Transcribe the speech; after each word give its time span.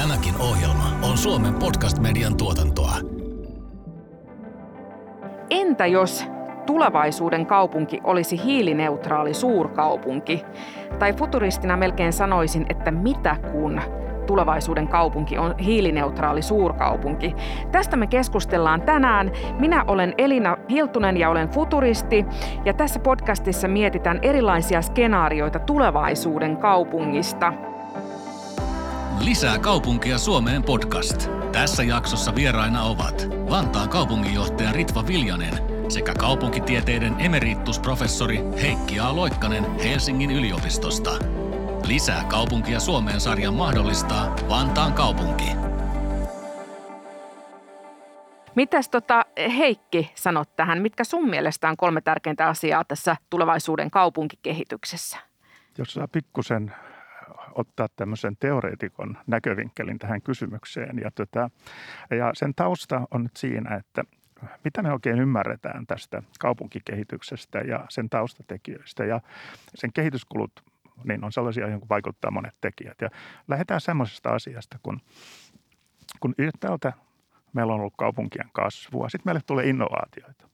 Tämäkin 0.00 0.34
ohjelma 0.40 0.84
on 1.02 1.18
Suomen 1.18 1.54
podcast-median 1.54 2.36
tuotantoa. 2.36 2.94
Entä 5.50 5.86
jos 5.86 6.26
tulevaisuuden 6.66 7.46
kaupunki 7.46 8.00
olisi 8.04 8.44
hiilineutraali 8.44 9.34
suurkaupunki? 9.34 10.42
Tai 10.98 11.12
futuristina 11.12 11.76
melkein 11.76 12.12
sanoisin, 12.12 12.66
että 12.68 12.90
mitä 12.90 13.36
kun 13.52 13.80
tulevaisuuden 14.26 14.88
kaupunki 14.88 15.38
on 15.38 15.58
hiilineutraali 15.58 16.42
suurkaupunki. 16.42 17.34
Tästä 17.72 17.96
me 17.96 18.06
keskustellaan 18.06 18.82
tänään. 18.82 19.32
Minä 19.58 19.84
olen 19.86 20.14
Elina 20.18 20.56
Hiltunen 20.70 21.16
ja 21.16 21.30
olen 21.30 21.48
futuristi. 21.48 22.26
Ja 22.64 22.72
tässä 22.72 23.00
podcastissa 23.00 23.68
mietitään 23.68 24.18
erilaisia 24.22 24.82
skenaarioita 24.82 25.58
tulevaisuuden 25.58 26.56
kaupungista. 26.56 27.69
Lisää 29.24 29.58
kaupunkia 29.58 30.18
Suomeen 30.18 30.62
podcast. 30.62 31.28
Tässä 31.52 31.82
jaksossa 31.82 32.34
vieraina 32.34 32.82
ovat 32.82 33.28
Vantaan 33.50 33.88
kaupunginjohtaja 33.88 34.72
Ritva 34.72 35.06
Viljanen 35.06 35.54
sekä 35.88 36.14
kaupunkitieteiden 36.14 37.14
emeritusprofessori 37.18 38.40
Heikki 38.62 39.00
A. 39.00 39.16
Loikkanen 39.16 39.64
Helsingin 39.78 40.30
yliopistosta. 40.30 41.10
Lisää 41.86 42.24
kaupunkia 42.24 42.80
Suomeen 42.80 43.20
sarjan 43.20 43.54
mahdollistaa 43.54 44.36
Vantaan 44.48 44.92
kaupunki. 44.92 45.44
Mitäs 48.54 48.88
tota, 48.88 49.24
Heikki 49.56 50.10
sanot 50.14 50.56
tähän? 50.56 50.82
Mitkä 50.82 51.04
sun 51.04 51.30
mielestä 51.30 51.68
on 51.68 51.76
kolme 51.76 52.00
tärkeintä 52.00 52.46
asiaa 52.46 52.84
tässä 52.84 53.16
tulevaisuuden 53.30 53.90
kaupunkikehityksessä? 53.90 55.18
Jos 55.78 55.92
saa 55.92 56.08
pikkusen 56.08 56.72
ottaa 57.54 57.88
tämmöisen 57.96 58.36
teoreetikon 58.40 59.18
näkövinkkelin 59.26 59.98
tähän 59.98 60.22
kysymykseen. 60.22 60.98
Ja, 60.98 61.10
tota, 61.10 61.50
ja 62.10 62.30
sen 62.34 62.54
tausta 62.54 63.08
on 63.10 63.22
nyt 63.22 63.36
siinä, 63.36 63.76
että 63.76 64.04
mitä 64.64 64.82
me 64.82 64.92
oikein 64.92 65.20
ymmärretään 65.20 65.86
tästä 65.86 66.22
kaupunkikehityksestä 66.40 67.58
ja 67.58 67.86
sen 67.88 68.10
taustatekijöistä. 68.10 69.04
Ja 69.04 69.20
sen 69.74 69.92
kehityskulut 69.92 70.64
niin 71.04 71.24
on 71.24 71.32
sellaisia, 71.32 71.62
joihin 71.62 71.88
vaikuttaa 71.88 72.30
monet 72.30 72.54
tekijät. 72.60 73.00
Ja 73.00 73.10
lähdetään 73.48 73.80
semmoisesta 73.80 74.30
asiasta, 74.30 74.78
kun, 74.82 75.00
kun 76.20 76.34
yhtäältä 76.38 76.92
meillä 77.52 77.72
on 77.72 77.80
ollut 77.80 77.94
kaupunkien 77.96 78.50
kasvua, 78.52 79.08
sitten 79.08 79.28
meille 79.28 79.40
tulee 79.46 79.68
innovaatioita. 79.68 80.48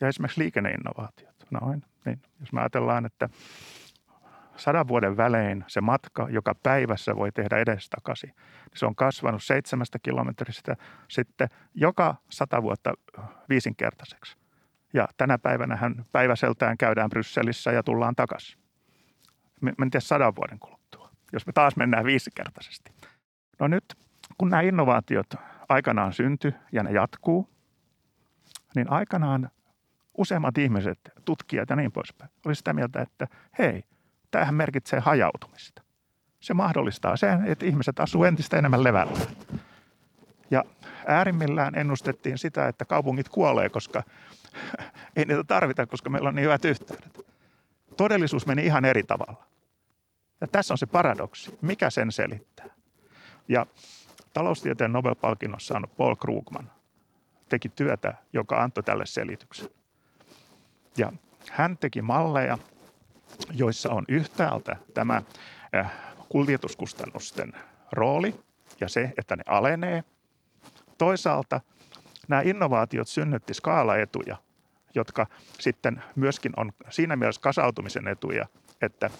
Ja 0.00 0.08
esimerkiksi 0.08 0.40
liikenneinnovaatiot. 0.40 1.46
Noin, 1.50 1.82
niin 2.04 2.20
jos 2.40 2.52
me 2.52 2.60
ajatellaan, 2.60 3.06
että 3.06 3.28
sadan 4.56 4.88
vuoden 4.88 5.16
välein 5.16 5.64
se 5.66 5.80
matka, 5.80 6.26
joka 6.30 6.54
päivässä 6.62 7.16
voi 7.16 7.32
tehdä 7.32 7.58
edestakaisin, 7.58 8.34
se 8.74 8.86
on 8.86 8.94
kasvanut 8.94 9.42
seitsemästä 9.42 9.98
kilometristä 9.98 10.76
sitten 11.08 11.48
joka 11.74 12.14
sata 12.30 12.62
vuotta 12.62 12.92
viisinkertaiseksi. 13.48 14.36
Ja 14.92 15.08
tänä 15.16 15.38
päivänä 15.38 15.76
hän 15.76 16.04
päiväseltään 16.12 16.78
käydään 16.78 17.10
Brysselissä 17.10 17.72
ja 17.72 17.82
tullaan 17.82 18.16
takaisin. 18.16 18.60
Me, 19.60 19.72
en 19.82 19.90
tiedä 19.90 20.00
sadan 20.00 20.36
vuoden 20.36 20.58
kuluttua, 20.58 21.10
jos 21.32 21.46
me 21.46 21.52
taas 21.52 21.76
mennään 21.76 22.04
viisikertaisesti. 22.04 22.92
No 23.60 23.68
nyt, 23.68 23.84
kun 24.38 24.50
nämä 24.50 24.60
innovaatiot 24.60 25.34
aikanaan 25.68 26.12
synty 26.12 26.54
ja 26.72 26.82
ne 26.82 26.90
jatkuu, 26.90 27.48
niin 28.76 28.90
aikanaan 28.90 29.50
useimmat 30.18 30.58
ihmiset, 30.58 30.98
tutkijat 31.24 31.70
ja 31.70 31.76
niin 31.76 31.92
poispäin, 31.92 32.30
oli 32.46 32.54
sitä 32.54 32.72
mieltä, 32.72 33.02
että 33.02 33.28
hei, 33.58 33.84
tämähän 34.34 34.54
merkitsee 34.54 35.00
hajautumista. 35.00 35.82
Se 36.40 36.54
mahdollistaa 36.54 37.16
sen, 37.16 37.44
että 37.46 37.66
ihmiset 37.66 38.00
asuu 38.00 38.24
entistä 38.24 38.58
enemmän 38.58 38.84
levällä. 38.84 39.18
Ja 40.50 40.64
äärimmillään 41.06 41.74
ennustettiin 41.74 42.38
sitä, 42.38 42.68
että 42.68 42.84
kaupungit 42.84 43.28
kuolee, 43.28 43.68
koska 43.68 44.02
ei 45.16 45.24
niitä 45.24 45.44
tarvita, 45.44 45.86
koska 45.86 46.10
meillä 46.10 46.28
on 46.28 46.34
niin 46.34 46.44
hyvät 46.44 46.64
yhteydet. 46.64 47.20
Todellisuus 47.96 48.46
meni 48.46 48.66
ihan 48.66 48.84
eri 48.84 49.02
tavalla. 49.02 49.46
Ja 50.40 50.46
tässä 50.46 50.74
on 50.74 50.78
se 50.78 50.86
paradoksi. 50.86 51.58
Mikä 51.62 51.90
sen 51.90 52.12
selittää? 52.12 52.66
Ja 53.48 53.66
taloustieteen 54.32 54.92
Nobel-palkinnossa 54.92 55.66
saanut 55.66 55.96
Paul 55.96 56.14
Krugman 56.14 56.70
teki 57.48 57.68
työtä, 57.68 58.14
joka 58.32 58.62
antoi 58.62 58.82
tälle 58.82 59.06
selityksen. 59.06 59.68
Ja 60.96 61.12
hän 61.50 61.78
teki 61.78 62.02
malleja, 62.02 62.58
joissa 63.52 63.90
on 63.90 64.04
yhtäältä 64.08 64.76
tämä 64.94 65.22
äh, 65.74 65.92
kuljetuskustannusten 66.28 67.52
rooli 67.92 68.34
ja 68.80 68.88
se, 68.88 69.12
että 69.18 69.36
ne 69.36 69.42
alenee. 69.46 70.04
Toisaalta 70.98 71.60
nämä 72.28 72.42
innovaatiot 72.42 73.08
synnytti 73.08 73.54
skaalaetuja, 73.54 74.36
jotka 74.94 75.26
sitten 75.60 76.02
myöskin 76.16 76.52
on 76.56 76.72
siinä 76.90 77.16
mielessä 77.16 77.40
kasautumisen 77.40 78.08
etuja, 78.08 78.46
että 78.82 79.10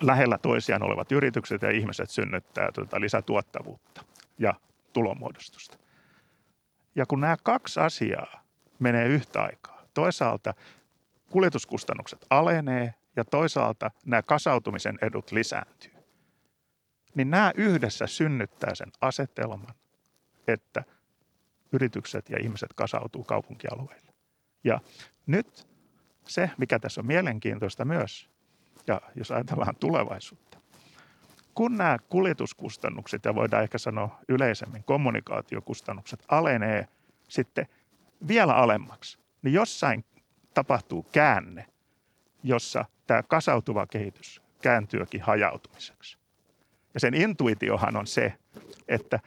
lähellä 0.00 0.38
toisiaan 0.38 0.82
olevat 0.82 1.12
yritykset 1.12 1.62
ja 1.62 1.70
ihmiset 1.70 2.10
synnyttää 2.10 2.72
tuota 2.72 3.00
lisätuottavuutta 3.00 4.04
ja 4.38 4.54
tulomuodostusta. 4.92 5.78
Ja 6.94 7.06
kun 7.06 7.20
nämä 7.20 7.36
kaksi 7.42 7.80
asiaa 7.80 8.44
menee 8.78 9.06
yhtä 9.06 9.42
aikaa, 9.42 9.82
toisaalta 9.94 10.54
kuljetuskustannukset 11.30 12.26
alenee 12.30 12.94
ja 13.16 13.24
toisaalta 13.24 13.90
nämä 14.06 14.22
kasautumisen 14.22 14.98
edut 15.02 15.32
lisääntyy, 15.32 15.92
niin 17.14 17.30
nämä 17.30 17.52
yhdessä 17.56 18.06
synnyttää 18.06 18.74
sen 18.74 18.92
asetelman, 19.00 19.74
että 20.48 20.84
yritykset 21.72 22.30
ja 22.30 22.38
ihmiset 22.42 22.72
kasautuu 22.74 23.24
kaupunkialueille. 23.24 24.12
Ja 24.64 24.80
nyt 25.26 25.68
se, 26.26 26.50
mikä 26.58 26.78
tässä 26.78 27.00
on 27.00 27.06
mielenkiintoista 27.06 27.84
myös, 27.84 28.30
ja 28.86 29.00
jos 29.14 29.30
ajatellaan 29.30 29.76
tulevaisuutta, 29.76 30.58
kun 31.54 31.76
nämä 31.76 31.98
kuljetuskustannukset 32.08 33.24
ja 33.24 33.34
voidaan 33.34 33.62
ehkä 33.62 33.78
sanoa 33.78 34.18
yleisemmin 34.28 34.84
kommunikaatiokustannukset 34.84 36.24
alenee 36.28 36.88
sitten 37.28 37.66
vielä 38.28 38.54
alemmaksi, 38.54 39.18
niin 39.42 39.52
jossain 39.52 40.04
tapahtuu 40.54 41.02
käänne, 41.12 41.66
jossa 42.42 42.84
tämä 43.06 43.22
kasautuva 43.22 43.86
kehitys 43.86 44.42
kääntyykin 44.62 45.22
hajautumiseksi. 45.22 46.18
Ja 46.94 47.00
sen 47.00 47.14
intuitiohan 47.14 47.96
on 47.96 48.06
se, 48.06 48.34
että 48.88 49.20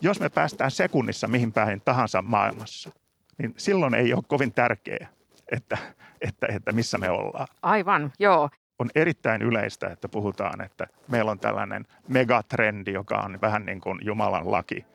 jos 0.00 0.20
me 0.20 0.28
päästään 0.28 0.70
sekunnissa 0.70 1.28
mihin 1.28 1.52
päin 1.52 1.80
tahansa 1.80 2.22
maailmassa, 2.22 2.90
niin 3.38 3.54
silloin 3.56 3.94
ei 3.94 4.14
ole 4.14 4.22
kovin 4.28 4.52
tärkeää, 4.52 5.08
että, 5.52 5.78
että, 6.20 6.46
että 6.50 6.72
missä 6.72 6.98
me 6.98 7.10
ollaan. 7.10 7.46
Aivan, 7.62 8.12
joo. 8.18 8.50
On 8.78 8.90
erittäin 8.94 9.42
yleistä, 9.42 9.88
että 9.88 10.08
puhutaan, 10.08 10.60
että 10.60 10.86
meillä 11.08 11.30
on 11.30 11.38
tällainen 11.38 11.86
megatrendi, 12.08 12.92
joka 12.92 13.18
on 13.18 13.38
vähän 13.40 13.66
niin 13.66 13.80
kuin 13.80 13.98
Jumalan 14.02 14.52
laki. 14.52 14.86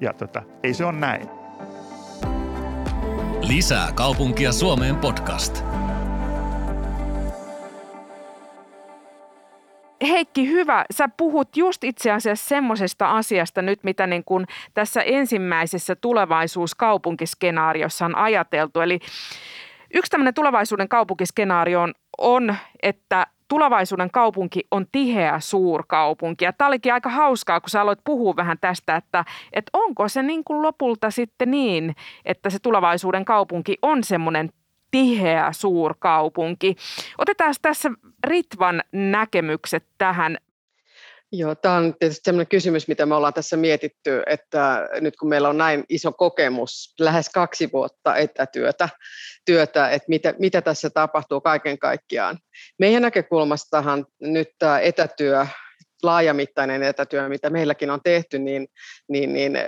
Ja 0.00 0.12
tota, 0.12 0.42
ei 0.62 0.74
se 0.74 0.84
ole 0.84 0.92
näin. 0.92 1.41
Lisää 3.42 3.92
kaupunkia 3.94 4.52
Suomeen 4.52 4.96
podcast. 4.96 5.64
Heikki, 10.02 10.48
hyvä. 10.48 10.84
Sä 10.90 11.08
puhut 11.16 11.56
just 11.56 11.84
itse 11.84 12.10
asiassa 12.10 12.48
semmoisesta 12.48 13.10
asiasta 13.10 13.62
nyt, 13.62 13.84
mitä 13.84 14.06
niin 14.06 14.24
kuin 14.24 14.46
tässä 14.74 15.02
ensimmäisessä 15.02 15.96
tulevaisuuskaupunkiskenaariossa 15.96 18.04
on 18.04 18.16
ajateltu. 18.16 18.80
Eli 18.80 18.98
yksi 19.94 20.10
tämmöinen 20.10 20.34
tulevaisuuden 20.34 20.88
kaupunkiskenaario 20.88 21.82
on, 21.82 21.94
on 22.18 22.56
että 22.82 23.26
tulevaisuuden 23.52 24.10
kaupunki 24.10 24.60
on 24.70 24.86
tiheä 24.92 25.40
suurkaupunki. 25.40 26.44
Ja 26.44 26.52
tämä 26.52 26.68
olikin 26.68 26.92
aika 26.92 27.10
hauskaa, 27.10 27.60
kun 27.60 27.70
sä 27.70 27.80
aloit 27.80 27.98
puhua 28.04 28.36
vähän 28.36 28.58
tästä, 28.60 28.96
että, 28.96 29.24
että 29.52 29.70
onko 29.72 30.08
se 30.08 30.22
niin 30.22 30.44
kuin 30.44 30.62
lopulta 30.62 31.10
sitten 31.10 31.50
niin, 31.50 31.94
että 32.24 32.50
se 32.50 32.58
tulevaisuuden 32.58 33.24
kaupunki 33.24 33.78
on 33.82 34.04
semmoinen 34.04 34.50
tiheä 34.90 35.52
suurkaupunki. 35.52 36.76
Otetaan 37.18 37.54
tässä 37.62 37.90
Ritvan 38.26 38.82
näkemykset 38.92 39.86
tähän. 39.98 40.38
Joo, 41.34 41.54
tämä 41.54 41.74
on 41.74 41.94
tietysti 41.98 42.20
sellainen 42.24 42.46
kysymys, 42.48 42.88
mitä 42.88 43.06
me 43.06 43.14
ollaan 43.14 43.34
tässä 43.34 43.56
mietitty, 43.56 44.22
että 44.26 44.88
nyt 45.00 45.16
kun 45.16 45.28
meillä 45.28 45.48
on 45.48 45.58
näin 45.58 45.84
iso 45.88 46.12
kokemus, 46.12 46.94
lähes 47.00 47.28
kaksi 47.28 47.70
vuotta 47.72 48.16
etätyötä, 48.16 48.88
työtä, 49.44 49.90
että 49.90 50.08
mitä, 50.08 50.34
mitä 50.38 50.62
tässä 50.62 50.90
tapahtuu 50.90 51.40
kaiken 51.40 51.78
kaikkiaan. 51.78 52.38
Meidän 52.78 53.02
näkökulmastahan 53.02 54.06
nyt 54.20 54.48
tämä 54.58 54.80
etätyö, 54.80 55.46
laajamittainen 56.02 56.82
etätyö, 56.82 57.28
mitä 57.28 57.50
meilläkin 57.50 57.90
on 57.90 58.00
tehty, 58.04 58.38
niin, 58.38 58.68
niin, 59.08 59.32
niin, 59.32 59.58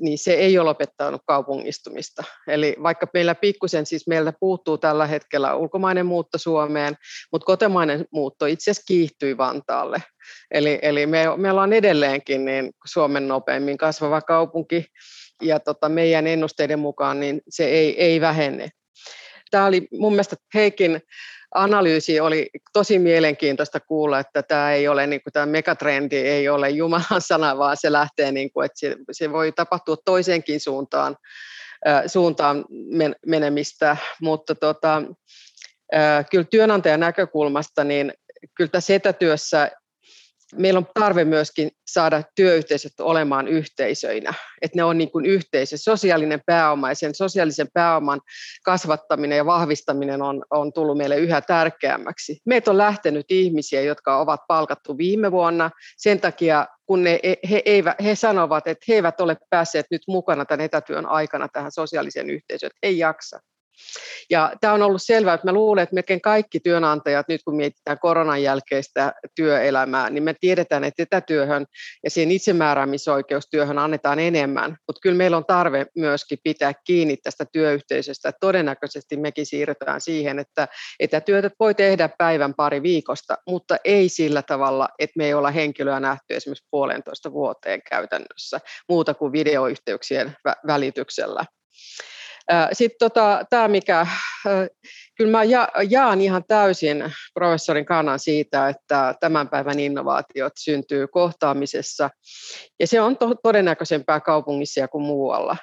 niin 0.00 0.18
se 0.18 0.32
ei 0.32 0.58
ole 0.58 0.68
lopettanut 0.68 1.22
kaupungistumista. 1.26 2.24
Eli 2.48 2.76
vaikka 2.82 3.06
meillä 3.14 3.34
pikkusen, 3.34 3.86
siis 3.86 4.06
meiltä 4.06 4.32
puuttuu 4.40 4.78
tällä 4.78 5.06
hetkellä 5.06 5.54
ulkomainen 5.54 6.06
muutto 6.06 6.38
Suomeen, 6.38 6.94
mutta 7.32 7.46
kotimainen 7.46 8.04
muutto 8.12 8.46
itse 8.46 8.70
asiassa 8.70 8.86
kiihtyi 8.86 9.36
Vantaalle– 9.36 10.02
Eli, 10.50 10.78
eli 10.82 11.06
me, 11.06 11.24
me 11.36 11.50
ollaan 11.50 11.72
edelleenkin 11.72 12.44
niin 12.44 12.70
Suomen 12.86 13.28
nopeimmin 13.28 13.76
kasvava 13.76 14.20
kaupunki 14.20 14.84
ja 15.42 15.60
tota, 15.60 15.88
meidän 15.88 16.26
ennusteiden 16.26 16.78
mukaan 16.78 17.20
niin 17.20 17.40
se 17.48 17.64
ei, 17.64 18.02
ei 18.02 18.20
vähene. 18.20 18.68
Tämä 19.50 19.66
oli 19.66 19.88
mun 19.92 20.12
mielestä 20.12 20.36
Heikin 20.54 21.00
analyysi 21.54 22.20
oli 22.20 22.50
tosi 22.72 22.98
mielenkiintoista 22.98 23.80
kuulla, 23.80 24.18
että 24.18 24.42
tämä 24.42 24.72
ei 24.72 24.88
ole 24.88 25.06
niin 25.06 25.22
kuin 25.22 25.32
tämä 25.32 25.46
megatrendi 25.46 26.16
ei 26.16 26.48
ole 26.48 26.70
Jumalan 26.70 27.20
sana, 27.20 27.58
vaan 27.58 27.76
se 27.76 27.92
lähtee 27.92 28.32
niin 28.32 28.52
kuin, 28.52 28.66
että 28.66 28.78
se, 28.78 28.96
se 29.12 29.32
voi 29.32 29.52
tapahtua 29.52 29.96
toiseenkin 30.04 30.60
suuntaan, 30.60 31.16
suuntaan 32.06 32.64
men, 32.70 33.16
menemistä, 33.26 33.96
mutta 34.20 34.54
tota, 34.54 35.02
kyllä 36.30 36.44
työnantajan 36.50 37.00
näkökulmasta 37.00 37.84
niin 37.84 38.12
kyllä 38.56 38.70
tässä 38.70 38.94
etätyössä 38.94 39.70
meillä 40.58 40.78
on 40.78 40.86
tarve 40.94 41.24
myöskin 41.24 41.70
saada 41.86 42.22
työyhteisöt 42.36 43.00
olemaan 43.00 43.48
yhteisöinä, 43.48 44.34
että 44.62 44.76
ne 44.76 44.84
on 44.84 44.98
niin 44.98 45.10
kuin 45.10 45.26
yhteisö, 45.26 45.76
sosiaalinen 45.76 46.40
pääoma 46.46 46.88
ja 46.88 46.94
sen 46.94 47.14
sosiaalisen 47.14 47.68
pääoman 47.74 48.20
kasvattaminen 48.64 49.36
ja 49.36 49.46
vahvistaminen 49.46 50.22
on, 50.22 50.44
on 50.50 50.72
tullut 50.72 50.96
meille 50.96 51.16
yhä 51.16 51.40
tärkeämmäksi. 51.40 52.38
Meitä 52.46 52.70
on 52.70 52.78
lähtenyt 52.78 53.26
ihmisiä, 53.28 53.80
jotka 53.80 54.18
ovat 54.18 54.40
palkattu 54.48 54.98
viime 54.98 55.32
vuonna 55.32 55.70
sen 55.96 56.20
takia, 56.20 56.66
kun 56.86 57.04
ne, 57.04 57.20
he, 57.22 57.62
he, 57.66 57.82
he 58.04 58.14
sanovat, 58.14 58.66
että 58.66 58.84
he 58.88 58.94
eivät 58.94 59.20
ole 59.20 59.36
päässeet 59.50 59.86
nyt 59.90 60.02
mukana 60.08 60.44
tämän 60.44 60.64
etätyön 60.64 61.06
aikana 61.06 61.48
tähän 61.52 61.72
sosiaaliseen 61.72 62.30
yhteisöön, 62.30 62.70
että 62.70 62.86
ei 62.86 62.98
jaksa. 62.98 63.40
Ja 64.30 64.52
tämä 64.60 64.72
on 64.72 64.82
ollut 64.82 65.02
selvää, 65.02 65.34
että 65.34 65.46
mä 65.46 65.52
luulen, 65.52 65.82
että 65.82 65.94
melkein 65.94 66.20
kaikki 66.20 66.60
työnantajat, 66.60 67.28
nyt 67.28 67.40
kun 67.44 67.56
mietitään 67.56 67.98
koronan 67.98 68.42
jälkeistä 68.42 69.12
työelämää, 69.34 70.10
niin 70.10 70.22
me 70.22 70.34
tiedetään, 70.40 70.84
että 70.84 71.02
etätyöhön 71.02 71.66
ja 72.04 72.10
siihen 72.10 72.30
itsemääräämisoikeustyöhön 72.30 73.78
annetaan 73.78 74.18
enemmän, 74.18 74.76
mutta 74.86 75.00
kyllä 75.02 75.16
meillä 75.16 75.36
on 75.36 75.44
tarve 75.46 75.86
myöskin 75.96 76.38
pitää 76.44 76.72
kiinni 76.84 77.16
tästä 77.16 77.46
työyhteisöstä. 77.52 78.32
Todennäköisesti 78.40 79.16
mekin 79.16 79.46
siirrytään 79.46 80.00
siihen, 80.00 80.38
että 80.38 80.68
etätyötä 81.00 81.50
voi 81.60 81.74
tehdä 81.74 82.08
päivän 82.18 82.54
pari 82.54 82.82
viikosta, 82.82 83.36
mutta 83.46 83.76
ei 83.84 84.08
sillä 84.08 84.42
tavalla, 84.42 84.88
että 84.98 85.14
me 85.16 85.26
ei 85.26 85.34
olla 85.34 85.50
henkilöä 85.50 86.00
nähty 86.00 86.34
esimerkiksi 86.34 86.66
puolentoista 86.70 87.32
vuoteen 87.32 87.82
käytännössä, 87.90 88.60
muuta 88.88 89.14
kuin 89.14 89.32
videoyhteyksien 89.32 90.36
välityksellä. 90.66 91.44
Sitten 92.72 92.98
tota, 92.98 93.44
tämä, 93.50 93.68
mikä, 93.68 94.06
kyllä 95.16 95.30
mä 95.30 95.44
jaan 95.88 96.20
ihan 96.20 96.44
täysin 96.48 97.04
professorin 97.34 97.84
kannan 97.84 98.18
siitä, 98.18 98.68
että 98.68 99.14
tämän 99.20 99.48
päivän 99.48 99.80
innovaatiot 99.80 100.52
syntyy 100.58 101.06
kohtaamisessa, 101.06 102.10
ja 102.80 102.86
se 102.86 103.00
on 103.00 103.16
to- 103.16 103.34
todennäköisempää 103.42 104.20
kaupungissa 104.20 104.88
kuin 104.88 105.04
muualla. 105.04 105.56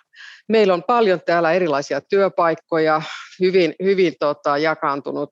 Meillä 0.50 0.74
on 0.74 0.84
paljon 0.84 1.22
täällä 1.26 1.52
erilaisia 1.52 2.02
työpaikkoja, 2.02 3.02
hyvin, 3.40 3.76
hyvin 3.84 4.14
tota, 4.20 4.58
jakaantunut, 4.58 5.30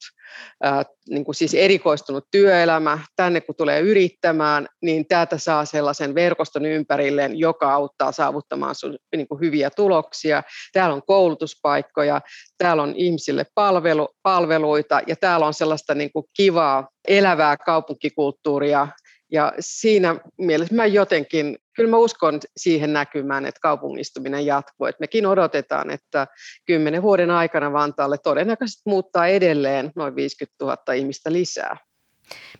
ää, 0.63 0.83
niin 1.09 1.25
kuin 1.25 1.35
siis 1.35 1.53
erikoistunut 1.53 2.27
työelämä. 2.31 2.99
Tänne 3.15 3.41
kun 3.41 3.55
tulee 3.55 3.79
yrittämään, 3.79 4.67
niin 4.81 5.07
täältä 5.07 5.37
saa 5.37 5.65
sellaisen 5.65 6.15
verkoston 6.15 6.65
ympärilleen, 6.65 7.39
joka 7.39 7.73
auttaa 7.73 8.11
saavuttamaan 8.11 8.75
sun, 8.75 8.97
niin 9.15 9.27
kuin 9.27 9.39
hyviä 9.41 9.69
tuloksia. 9.69 10.43
Täällä 10.73 10.95
on 10.95 11.03
koulutuspaikkoja, 11.07 12.21
täällä 12.57 12.83
on 12.83 12.93
ihmisille 12.95 13.45
palvelu, 13.55 14.09
palveluita 14.23 15.01
ja 15.07 15.15
täällä 15.15 15.45
on 15.45 15.53
sellaista 15.53 15.95
niin 15.95 16.11
kuin 16.11 16.25
kivaa, 16.37 16.87
elävää 17.07 17.57
kaupunkikulttuuria, 17.57 18.87
ja 19.31 19.53
siinä 19.59 20.15
mielessä 20.37 20.75
mä 20.75 20.85
jotenkin, 20.85 21.57
kyllä 21.75 21.89
mä 21.89 21.97
uskon 21.97 22.39
siihen 22.57 22.93
näkymään, 22.93 23.45
että 23.45 23.59
kaupungistuminen 23.61 24.45
jatkuu. 24.45 24.87
Että 24.87 25.01
mekin 25.01 25.25
odotetaan, 25.25 25.89
että 25.89 26.27
kymmenen 26.65 27.01
vuoden 27.01 27.31
aikana 27.31 27.73
Vantaalle 27.73 28.17
todennäköisesti 28.17 28.81
muuttaa 28.85 29.27
edelleen 29.27 29.91
noin 29.95 30.15
50 30.15 30.65
000 30.65 30.93
ihmistä 30.93 31.33
lisää. 31.33 31.77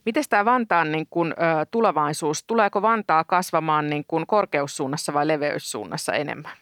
Miten 0.05 0.23
tämä 0.29 0.45
Vantaan 0.45 0.91
niin 0.91 1.07
kun, 1.09 1.31
ö, 1.31 1.65
tulevaisuus, 1.71 2.43
tuleeko 2.47 2.81
Vantaa 2.81 3.23
kasvamaan 3.23 3.89
niin 3.89 4.03
kun 4.07 4.27
korkeussuunnassa 4.27 5.13
vai 5.13 5.27
leveyssuunnassa 5.27 6.13
enemmän? 6.13 6.57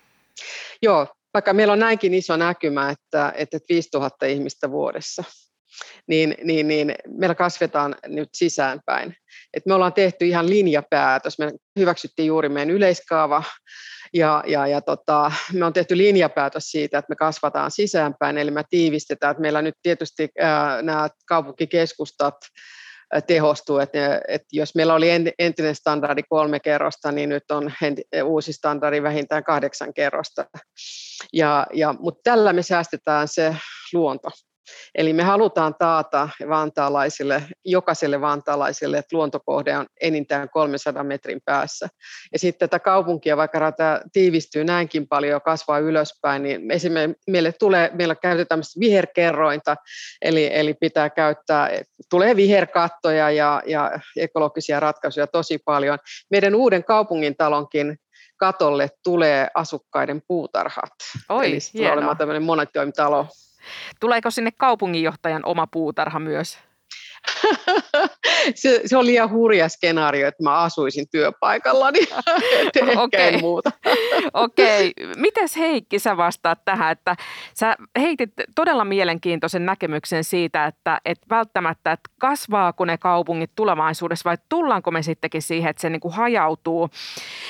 Joo, 0.81 1.07
vaikka 1.33 1.53
meillä 1.53 1.73
on 1.73 1.79
näinkin 1.79 2.13
iso 2.13 2.37
näkymä, 2.37 2.89
että, 2.89 3.33
että 3.35 3.57
5000 3.69 4.25
ihmistä 4.25 4.71
vuodessa, 4.71 5.23
niin, 6.07 6.35
niin, 6.43 6.67
niin 6.67 6.95
meillä 7.07 7.35
kasvetaan 7.35 7.95
nyt 8.07 8.29
sisäänpäin. 8.33 9.15
Et 9.53 9.65
me 9.65 9.73
ollaan 9.73 9.93
tehty 9.93 10.25
ihan 10.25 10.49
linjapäätös. 10.49 11.39
Me 11.39 11.51
hyväksyttiin 11.79 12.27
juuri 12.27 12.49
meidän 12.49 12.75
yleiskaava 12.75 13.43
ja, 14.13 14.43
ja, 14.47 14.67
ja 14.67 14.81
tota, 14.81 15.31
me 15.53 15.65
on 15.65 15.73
tehty 15.73 15.97
linjapäätös 15.97 16.63
siitä, 16.63 16.97
että 16.97 17.11
me 17.11 17.15
kasvataan 17.15 17.71
sisäänpäin, 17.71 18.37
eli 18.37 18.51
me 18.51 18.63
tiivistetään, 18.69 19.31
että 19.31 19.41
meillä 19.41 19.61
nyt 19.61 19.75
tietysti 19.81 20.29
ää, 20.39 20.81
nämä 20.81 21.09
kaupunkikeskustat 21.27 22.35
tehostuu, 23.27 23.79
että, 23.79 24.21
että 24.27 24.47
jos 24.51 24.75
meillä 24.75 24.93
oli 24.93 25.09
entinen 25.39 25.75
standardi 25.75 26.23
kolme 26.29 26.59
kerrosta, 26.59 27.11
niin 27.11 27.29
nyt 27.29 27.51
on 27.51 27.71
uusi 28.23 28.53
standardi 28.53 29.03
vähintään 29.03 29.43
kahdeksan 29.43 29.93
kerrosta. 29.93 30.45
Ja, 31.33 31.67
ja, 31.73 31.95
mutta 31.99 32.19
tällä 32.23 32.53
me 32.53 32.63
säästetään 32.63 33.27
se 33.27 33.55
luonto. 33.93 34.29
Eli 34.95 35.13
me 35.13 35.23
halutaan 35.23 35.75
taata 35.79 36.29
vantaalaisille, 36.49 37.43
jokaiselle 37.65 38.21
vantaalaiselle, 38.21 38.97
että 38.97 39.15
luontokohde 39.15 39.77
on 39.77 39.85
enintään 40.01 40.49
300 40.49 41.03
metrin 41.03 41.41
päässä. 41.45 41.87
Ja 42.33 42.39
sitten 42.39 42.69
tätä 42.69 42.79
kaupunkia, 42.79 43.37
vaikka 43.37 43.71
tämä 43.71 44.01
tiivistyy 44.13 44.63
näinkin 44.63 45.07
paljon 45.07 45.31
ja 45.31 45.39
kasvaa 45.39 45.79
ylöspäin, 45.79 46.43
niin 46.43 46.71
esimerkiksi 46.71 47.21
meille, 47.27 47.51
tulee, 47.51 47.91
meillä 47.93 48.15
käytetään 48.15 48.61
viherkerrointa, 48.79 49.75
eli, 50.21 50.49
eli 50.53 50.73
pitää 50.73 51.09
käyttää, 51.09 51.69
tulee 52.09 52.35
viherkattoja 52.35 53.31
ja, 53.31 53.61
ja 53.65 53.99
ekologisia 54.17 54.79
ratkaisuja 54.79 55.27
tosi 55.27 55.57
paljon. 55.65 55.97
Meidän 56.31 56.55
uuden 56.55 56.83
kaupungin 56.83 57.35
talonkin 57.35 57.97
katolle 58.37 58.89
tulee 59.03 59.47
asukkaiden 59.53 60.21
puutarhat. 60.27 60.93
Oi, 61.29 61.45
Eli 61.45 61.59
se 61.59 61.71
tulee 61.71 61.91
olemaan 61.91 62.17
tämmöinen 62.17 62.43
monitoimitalo. 62.43 63.27
Tuleeko 63.99 64.31
sinne 64.31 64.51
kaupunginjohtajan 64.51 65.45
oma 65.45 65.67
puutarha 65.67 66.19
myös? 66.19 66.59
se, 68.55 68.81
se 68.85 68.97
on 68.97 69.05
liian 69.05 69.31
hurja 69.31 69.69
skenaario, 69.69 70.27
että 70.27 70.43
mä 70.43 70.57
asuisin 70.57 71.05
työpaikallani, 71.11 71.99
ehkä 72.59 73.01
okay. 73.01 73.37
muuta. 73.41 73.71
Okei, 74.33 74.93
okay. 75.01 75.13
mites 75.17 75.57
Heikki 75.57 75.99
sä 75.99 76.17
vastaat 76.17 76.59
tähän, 76.65 76.91
että 76.91 77.15
sä 77.53 77.75
heitit 77.99 78.29
todella 78.55 78.85
mielenkiintoisen 78.85 79.65
näkemyksen 79.65 80.23
siitä, 80.23 80.65
että, 80.65 81.01
että 81.05 81.25
välttämättä, 81.29 81.91
että 81.91 82.09
kasvaako 82.19 82.85
ne 82.85 82.97
kaupungit 82.97 83.51
tulevaisuudessa 83.55 84.29
vai 84.29 84.37
tullaanko 84.49 84.91
me 84.91 85.01
sittenkin 85.01 85.41
siihen, 85.41 85.69
että 85.69 85.81
se 85.81 85.89
niin 85.89 85.99
kuin 85.99 86.13
hajautuu. 86.13 86.89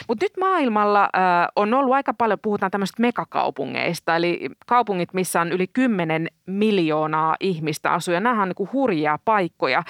Mutta 0.08 0.25
nyt 0.25 0.38
maailmalla 0.39 1.03
äh, 1.03 1.48
on 1.55 1.74
ollut 1.74 1.93
aika 1.93 2.13
paljon, 2.13 2.39
puhutaan 2.41 2.72
tämmöistä 2.72 3.01
megakaupungeista, 3.01 4.15
eli 4.15 4.50
kaupungit, 4.65 5.13
missä 5.13 5.41
on 5.41 5.51
yli 5.51 5.67
10 5.67 6.27
miljoonaa 6.46 7.36
ihmistä 7.39 7.91
asuja. 7.91 8.20
Nämä 8.20 8.41
on 8.41 8.48
niin 8.48 8.55
kuin 8.55 8.70
hurjia 8.74 9.20
paikkoja. 9.25 9.84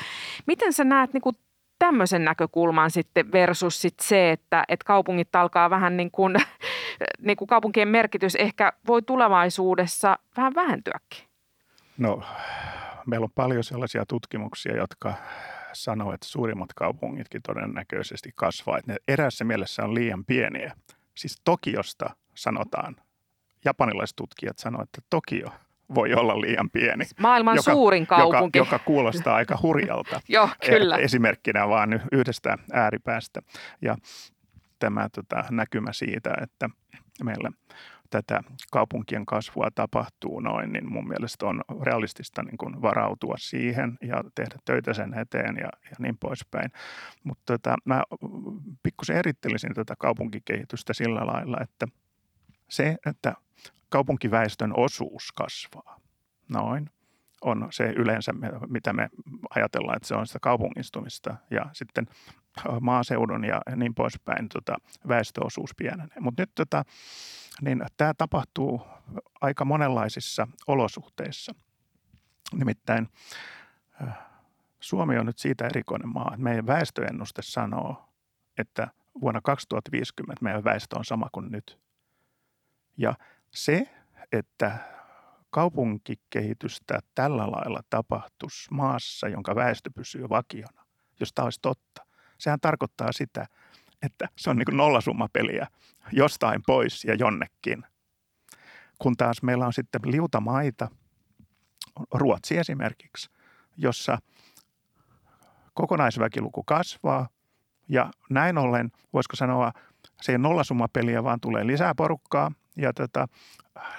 Miten 0.48 0.74
sä 0.74 0.84
näet 0.84 1.14
niin 1.14 1.22
kuin 1.22 1.36
tämmöisen 1.80 2.26
näkökulman 2.26 2.92
sitten 2.92 3.32
versus 3.32 3.82
sit 3.82 4.00
se, 4.02 4.32
että, 4.32 4.64
että 4.68 4.86
kaupungit 4.86 5.36
alkaa 5.36 5.70
vähän 5.70 5.98
niin 5.98 6.12
kuin, 6.12 6.36
niin 7.28 7.38
kuin 7.38 7.48
kaupunkien 7.48 7.88
merkitys 7.88 8.36
ehkä 8.36 8.74
voi 8.88 9.02
tulevaisuudessa 9.02 10.20
vähän 10.38 10.56
vähentyäkin? 10.56 11.24
No, 11.98 12.22
meillä 13.06 13.24
on 13.24 13.32
paljon 13.36 13.64
sellaisia 13.64 14.06
tutkimuksia, 14.06 14.76
jotka 14.76 15.14
sanoo, 15.74 16.14
että 16.14 16.28
suurimmat 16.28 16.74
kaupungitkin 16.74 17.42
todennäköisesti 17.42 18.30
kasvaa. 18.36 18.78
Että 18.78 18.92
ne 18.92 18.98
erässä 19.08 19.44
mielessä 19.44 19.84
on 19.84 19.96
liian 19.96 20.26
pieniä. 20.26 20.76
Siis 21.16 21.42
Tokiosta 21.44 22.16
sanotaan, 22.36 22.96
japanilaiset 23.66 24.16
tutkijat 24.16 24.58
sanoo, 24.58 24.84
että 24.84 25.02
Tokio 25.10 25.48
voi 25.96 26.14
olla 26.14 26.42
liian 26.42 26.70
pieni. 26.70 27.06
Maailman 27.20 27.56
joka, 27.56 27.72
suurin 27.72 28.08
kaupunki. 28.08 28.58
Joka, 28.58 28.76
joka 28.76 28.86
kuulostaa 28.86 29.36
aika 29.36 29.60
hurjalta. 29.62 30.22
Joo, 30.28 30.50
kyllä. 30.66 30.98
Esimerkkinä 30.98 31.70
vaan 31.70 32.02
yhdestä 32.12 32.58
ääripäästä. 32.74 33.42
Ja 33.82 33.98
tämä 34.80 35.10
tota, 35.10 35.44
näkymä 35.52 35.94
siitä, 35.94 36.34
että 36.42 36.70
meillä 37.24 37.52
tätä 38.10 38.42
kaupunkien 38.72 39.26
kasvua 39.26 39.70
tapahtuu 39.76 40.40
noin, 40.40 40.74
niin 40.74 40.92
mun 40.94 41.08
mielestä 41.08 41.46
on 41.46 41.62
realistista 41.82 42.44
niin 42.44 42.58
kuin 42.58 42.82
varautua 42.82 43.36
siihen 43.40 43.98
ja 44.02 44.24
tehdä 44.36 44.56
töitä 44.66 44.94
sen 44.94 45.14
eteen 45.14 45.56
ja, 45.58 45.70
ja 45.84 45.96
niin 46.00 46.18
poispäin. 46.18 46.72
Mutta 47.24 47.54
tota, 47.54 47.76
mä 47.86 48.04
pikkusen 48.84 49.18
erittelisin 49.18 49.74
tätä 49.74 49.96
kaupunkikehitystä 50.00 50.94
sillä 50.94 51.26
lailla, 51.26 51.58
että 51.62 51.88
se, 52.70 52.98
että 53.06 53.34
kaupunkiväestön 53.90 54.74
osuus 54.78 55.32
kasvaa 55.32 56.00
noin, 56.50 56.90
on 57.42 57.68
se 57.72 57.84
yleensä, 57.84 58.34
mitä 58.68 58.94
me 58.94 59.10
ajatellaan, 59.56 59.96
että 59.96 60.08
se 60.08 60.16
on 60.16 60.28
sitä 60.28 60.40
kaupungistumista 60.40 61.36
ja 61.52 61.66
sitten 61.74 62.08
maaseudun 62.82 63.46
ja 63.46 63.62
niin 63.76 63.96
poispäin 63.96 64.50
tota, 64.50 64.78
väestöosuus 65.08 65.76
pienenee. 65.78 66.18
Mutta 66.20 66.42
nyt 66.42 66.52
tota, 66.56 66.84
niin 67.62 67.84
tämä 67.98 68.14
tapahtuu 68.14 68.82
aika 69.42 69.66
monenlaisissa 69.66 70.48
olosuhteissa. 70.68 71.56
Nimittäin 72.54 73.10
Suomi 74.80 75.18
on 75.18 75.26
nyt 75.26 75.38
siitä 75.38 75.66
erikoinen 75.66 76.10
maa, 76.10 76.36
meidän 76.38 76.68
väestöennuste 76.68 77.42
sanoo, 77.42 78.10
että 78.58 78.88
vuonna 79.22 79.42
2050 79.42 80.44
meidän 80.44 80.64
väestö 80.64 80.98
on 80.98 81.06
sama 81.06 81.28
kuin 81.32 81.52
nyt. 81.52 81.80
Ja 82.98 83.14
se, 83.56 83.90
että 84.32 84.78
kaupunkikehitystä 85.50 87.00
tällä 87.16 87.52
lailla 87.52 87.82
tapahtuisi 87.90 88.74
maassa, 88.74 89.28
jonka 89.28 89.56
väestö 89.56 89.90
pysyy 89.96 90.30
vakiona, 90.30 90.86
jos 91.20 91.34
tämä 91.34 91.44
olisi 91.44 91.60
totta, 91.62 92.06
sehän 92.38 92.60
tarkoittaa 92.60 93.12
sitä, 93.12 93.48
että 94.02 94.28
se 94.38 94.50
on 94.50 94.58
niin 94.58 94.66
kuin 94.66 94.78
nollasummapeliä 94.78 95.68
jostain 96.12 96.62
pois 96.66 97.04
ja 97.04 97.16
jonnekin. 97.16 97.84
Kun 99.00 99.18
taas 99.18 99.44
meillä 99.44 99.66
on 99.66 99.74
sitten 99.74 100.02
liuta 100.06 100.40
maita, 100.40 100.88
Ruotsi 102.14 102.58
esimerkiksi, 102.58 103.30
jossa 103.78 104.18
kokonaisväkiluku 105.74 106.64
kasvaa 106.64 107.30
ja 107.90 108.12
näin 108.30 108.58
ollen, 108.58 108.92
voisiko 109.14 109.36
sanoa, 109.36 109.72
se 110.26 110.32
ei 110.32 110.38
nollasummapeliä, 110.38 111.24
vaan 111.24 111.40
tulee 111.40 111.68
lisää 111.68 111.96
porukkaa 111.96 112.52
ja 112.78 112.94
tota, 112.94 113.28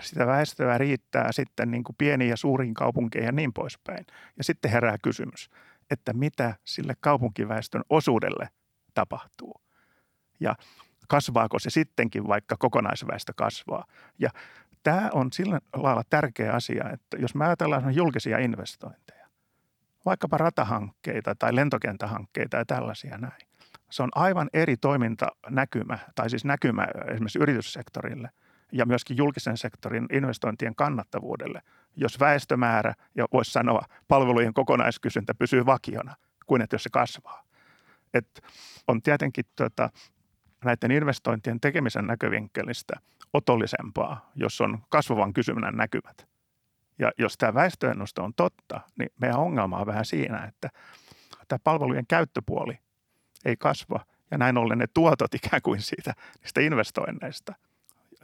sitä 0.01 0.27
väestöä 0.27 0.79
riittää 0.79 1.33
sitten 1.33 1.71
niin 1.71 1.85
kuin 1.85 1.97
pieniin 1.97 2.31
ja 2.31 2.37
suuriin 2.37 2.75
kaupunkeihin 2.75 3.27
ja 3.27 3.33
niin 3.33 3.53
poispäin. 3.53 4.07
Ja 4.39 4.45
sitten 4.45 4.71
herää 4.71 4.97
kysymys, 5.03 5.51
että 5.91 6.13
mitä 6.13 6.55
sille 6.65 6.95
kaupunkiväestön 7.01 7.83
osuudelle 7.91 8.49
tapahtuu. 8.95 9.55
Ja 10.41 10.55
kasvaako 11.09 11.59
se 11.59 11.71
sittenkin, 11.71 12.29
vaikka 12.29 12.57
kokonaisväestö 12.59 13.33
kasvaa. 13.37 13.85
Ja 14.19 14.31
tämä 14.83 15.11
on 15.13 15.33
sillä 15.33 15.61
lailla 15.73 16.03
tärkeä 16.11 16.53
asia, 16.53 16.91
että 16.93 17.17
jos 17.17 17.35
me 17.35 17.47
ajatellaan 17.47 17.95
julkisia 17.95 18.39
investointeja, 18.39 19.27
vaikkapa 20.07 20.39
ratahankkeita 20.39 21.35
tai 21.35 21.55
lentokentähankkeita 21.55 22.57
ja 22.57 22.65
tällaisia 22.65 23.19
näin, 23.19 23.46
se 23.91 24.03
on 24.03 24.09
aivan 24.15 24.49
eri 24.53 24.77
toimintanäkymä, 24.77 25.99
tai 26.15 26.31
siis 26.31 26.45
näkymä 26.45 26.87
esimerkiksi 27.11 27.39
yrityssektorille 27.39 28.31
ja 28.73 28.87
myöskin 28.87 29.17
julkisen 29.17 29.57
sektorin 29.57 30.07
investointien 30.13 30.75
kannattavuudelle, 30.75 31.63
jos 31.97 32.21
väestömäärä 32.21 32.95
ja 33.15 33.27
voisi 33.33 33.51
sanoa 33.51 33.83
palvelujen 34.09 34.55
kokonaiskysyntä 34.55 35.35
pysyy 35.35 35.67
vakiona, 35.67 36.17
kuin 36.47 36.63
että 36.63 36.75
jos 36.75 36.83
se 36.83 36.91
kasvaa. 36.93 37.43
Et 38.15 38.43
on 38.89 39.03
tietenkin 39.03 39.45
tota, 39.57 39.91
näiden 40.65 40.91
investointien 40.91 41.61
tekemisen 41.61 42.07
näkövinkkelistä 42.07 42.95
otollisempaa, 43.33 44.31
jos 44.35 44.61
on 44.61 44.79
kasvavan 44.89 45.33
kysynnän 45.33 45.77
näkymät. 45.77 46.27
Ja 46.99 47.13
jos 47.19 47.39
tämä 47.39 47.55
väestöennuste 47.55 48.21
on 48.21 48.35
totta, 48.35 48.81
niin 48.99 49.11
meidän 49.21 49.39
ongelma 49.39 49.79
on 49.79 49.87
vähän 49.87 50.05
siinä, 50.05 50.45
että 50.45 50.69
tämä 51.49 51.59
palvelujen 51.65 52.07
käyttöpuoli 52.07 52.79
ei 53.47 53.57
kasva 53.57 54.05
ja 54.31 54.39
näin 54.39 54.59
ollen 54.59 54.79
ne 54.79 54.87
tuotot 54.95 55.35
ikään 55.35 55.63
kuin 55.63 55.83
siitä 55.83 56.15
niistä 56.41 56.61
investoinneista 56.61 57.55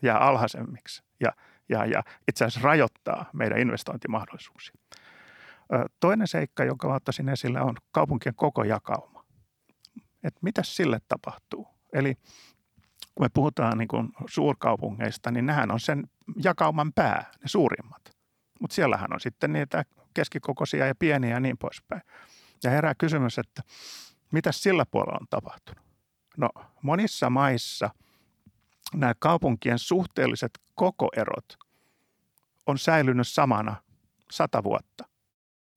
jää 0.02 0.19
alhaisemmiksi 0.19 1.02
ja, 1.21 1.33
ja, 1.69 1.85
ja 1.87 2.02
itse 2.29 2.45
asiassa 2.45 2.69
rajoittaa 2.69 3.31
meidän 3.33 3.59
investointimahdollisuuksia. 3.59 4.75
Toinen 6.00 6.29
seikka, 6.29 6.64
jonka 6.64 6.95
ottaisin 6.95 7.29
esille, 7.29 7.61
on 7.61 7.75
kaupunkien 7.93 8.35
koko 8.35 8.64
jakauma. 8.64 9.25
Et 10.25 10.35
mitä 10.43 10.62
sille 10.62 11.00
tapahtuu? 11.09 11.69
Eli 11.93 12.14
kun 13.14 13.25
me 13.25 13.29
puhutaan 13.35 13.79
niin 13.79 13.88
kuin 13.88 14.09
suurkaupungeista, 14.26 15.31
niin 15.31 15.47
nehän 15.47 15.71
on 15.71 15.81
sen 15.81 16.05
jakauman 16.45 16.93
pää, 16.93 17.31
ne 17.43 17.49
suurimmat. 17.49 18.02
Mutta 18.61 18.75
siellähän 18.75 19.12
on 19.12 19.21
sitten 19.21 19.52
niitä 19.52 19.85
keskikokoisia 20.14 20.87
ja 20.87 20.95
pieniä 20.99 21.31
ja 21.31 21.41
niin 21.41 21.59
poispäin. 21.59 22.02
Ja 22.64 22.71
herää 22.71 22.95
kysymys, 22.95 23.38
että 23.38 23.62
mitä 24.33 24.53
sillä 24.53 24.87
puolella 24.91 25.19
on 25.21 25.27
tapahtunut? 25.31 25.85
No 26.37 26.49
monissa 26.83 27.31
maissa 27.31 27.91
nämä 28.95 29.15
kaupunkien 29.19 29.79
suhteelliset 29.79 30.51
kokoerot 30.75 31.59
on 32.67 32.79
säilynyt 32.79 33.29
samana 33.29 33.77
sata 34.31 34.65
vuotta. 34.65 35.05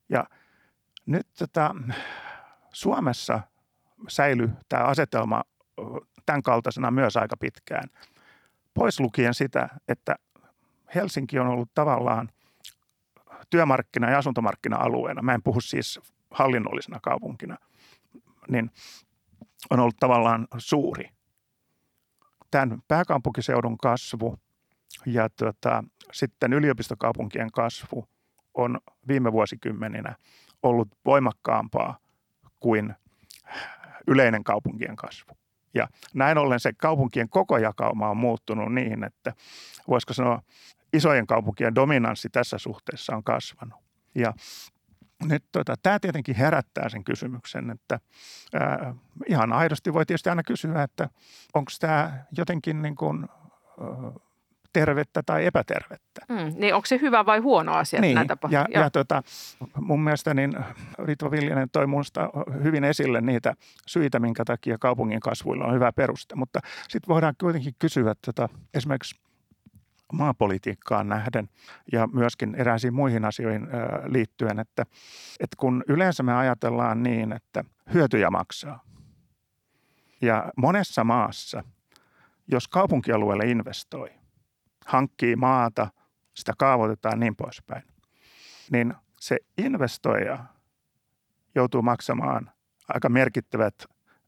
Ja 0.10 0.26
nyt 1.06 1.28
tätä, 1.38 1.72
Suomessa 2.74 3.42
säilyy 4.08 4.52
tämä 4.70 4.84
asetelma 4.84 5.44
tämän 6.26 6.44
kaltaisena 6.44 6.92
myös 6.92 7.18
aika 7.18 7.38
pitkään. 7.38 7.90
Pois 8.74 9.00
lukien 9.00 9.34
sitä, 9.34 9.70
että 9.88 10.16
Helsinki 10.96 11.40
on 11.40 11.48
ollut 11.48 11.74
tavallaan 11.74 12.30
työmarkkina- 13.50 14.10
ja 14.10 14.18
asuntomarkkina-alueena. 14.18 15.22
Mä 15.22 15.34
en 15.34 15.44
puhu 15.44 15.62
siis 15.62 16.00
hallinnollisena 16.32 17.00
kaupunkina– 17.00 17.58
niin 18.50 18.72
on 19.70 19.80
ollut 19.80 19.98
tavallaan 20.00 20.48
suuri. 20.58 21.10
Tämän 22.52 22.82
pääkaupunkiseudun 22.88 23.78
kasvu 23.78 24.40
ja 25.06 25.30
tota, 25.30 25.84
sitten 26.12 26.54
yliopistokaupunkien 26.54 27.52
kasvu 27.52 28.10
on 28.54 28.80
viime 29.08 29.32
vuosikymmeninä 29.32 30.16
ollut 30.64 30.88
voimakkaampaa 31.06 31.98
kuin 32.60 32.94
yleinen 34.08 34.44
kaupunkien 34.44 34.96
kasvu. 34.96 35.38
Ja 35.74 35.88
näin 36.14 36.38
ollen 36.38 36.60
se 36.60 36.74
kaupunkien 36.74 37.30
koko 37.30 37.58
jakauma 37.58 38.10
on 38.10 38.18
muuttunut 38.18 38.74
niin, 38.74 39.04
että 39.04 39.34
voisiko 39.88 40.14
sanoa 40.14 40.42
isojen 40.94 41.28
kaupunkien 41.28 41.76
dominanssi 41.76 42.30
tässä 42.30 42.58
suhteessa 42.58 43.16
on 43.16 43.24
kasvanut. 43.24 43.80
Ja 44.16 44.34
nyt 45.24 45.44
tota, 45.52 45.76
tämä 45.84 46.00
tietenkin 46.00 46.36
herättää 46.36 46.90
sen 46.90 47.04
kysymyksen, 47.04 47.70
että 47.70 48.00
ää, 48.54 48.96
ihan 49.28 49.54
aidosti 49.54 49.94
voi 49.94 50.06
tietysti 50.06 50.30
aina 50.30 50.44
kysyä, 50.44 50.84
että 50.84 51.10
onko 51.54 51.72
tämä 51.80 52.24
jotenkin 52.38 52.82
niin 52.82 52.96
kuin, 52.96 53.28
tervettä 54.80 55.24
tai 55.26 55.46
epätervettä. 55.46 56.22
Mm, 56.30 56.54
niin 56.56 56.76
onko 56.76 56.86
se 56.86 57.00
hyvä 57.02 57.26
vai 57.26 57.40
huono 57.40 57.74
asia, 57.74 58.02
niin, 58.02 58.16
näitä 58.16 58.38
ja, 58.50 58.66
ja 58.74 58.90
tota, 58.90 59.24
mun 59.80 60.04
mielestä 60.04 60.34
niin 60.34 60.54
Ritva 61.00 61.32
Viljanen 61.32 61.70
toi 61.70 61.88
minusta 61.88 62.30
hyvin 62.64 62.84
esille 62.84 63.22
niitä 63.22 63.54
syitä, 63.88 64.20
minkä 64.20 64.46
takia 64.46 64.78
kaupungin 64.78 65.20
kasvuilla 65.20 65.66
on 65.66 65.74
hyvä 65.74 65.92
peruste. 65.92 66.36
Mutta 66.36 66.60
sitten 66.90 67.08
voidaan 67.08 67.34
kuitenkin 67.40 67.74
kysyä 67.80 68.16
tota, 68.26 68.50
esimerkiksi 68.74 69.20
maapolitiikkaan 70.14 71.10
nähden 71.10 71.50
ja 71.92 72.08
myöskin 72.08 72.56
eräisiin 72.56 72.94
muihin 72.94 73.26
asioihin 73.26 73.68
liittyen, 74.06 74.60
että, 74.60 74.86
että 75.40 75.56
kun 75.60 75.84
yleensä 75.88 76.24
me 76.24 76.34
ajatellaan 76.34 77.04
niin, 77.04 77.32
että 77.32 77.64
hyötyjä 77.94 78.30
maksaa. 78.30 78.84
Ja 80.22 80.52
monessa 80.58 81.04
maassa, 81.04 81.64
jos 82.48 82.68
kaupunkialueelle 82.68 83.46
investoi, 83.46 84.10
hankkii 84.86 85.36
maata, 85.36 85.88
sitä 86.34 86.54
kaavoitetaan 86.58 87.20
niin 87.20 87.36
poispäin, 87.36 87.84
niin 88.72 88.94
se 89.20 89.38
investoija 89.58 90.46
joutuu 91.56 91.82
maksamaan 91.82 92.52
aika 92.88 93.10
merkittävät 93.10 93.76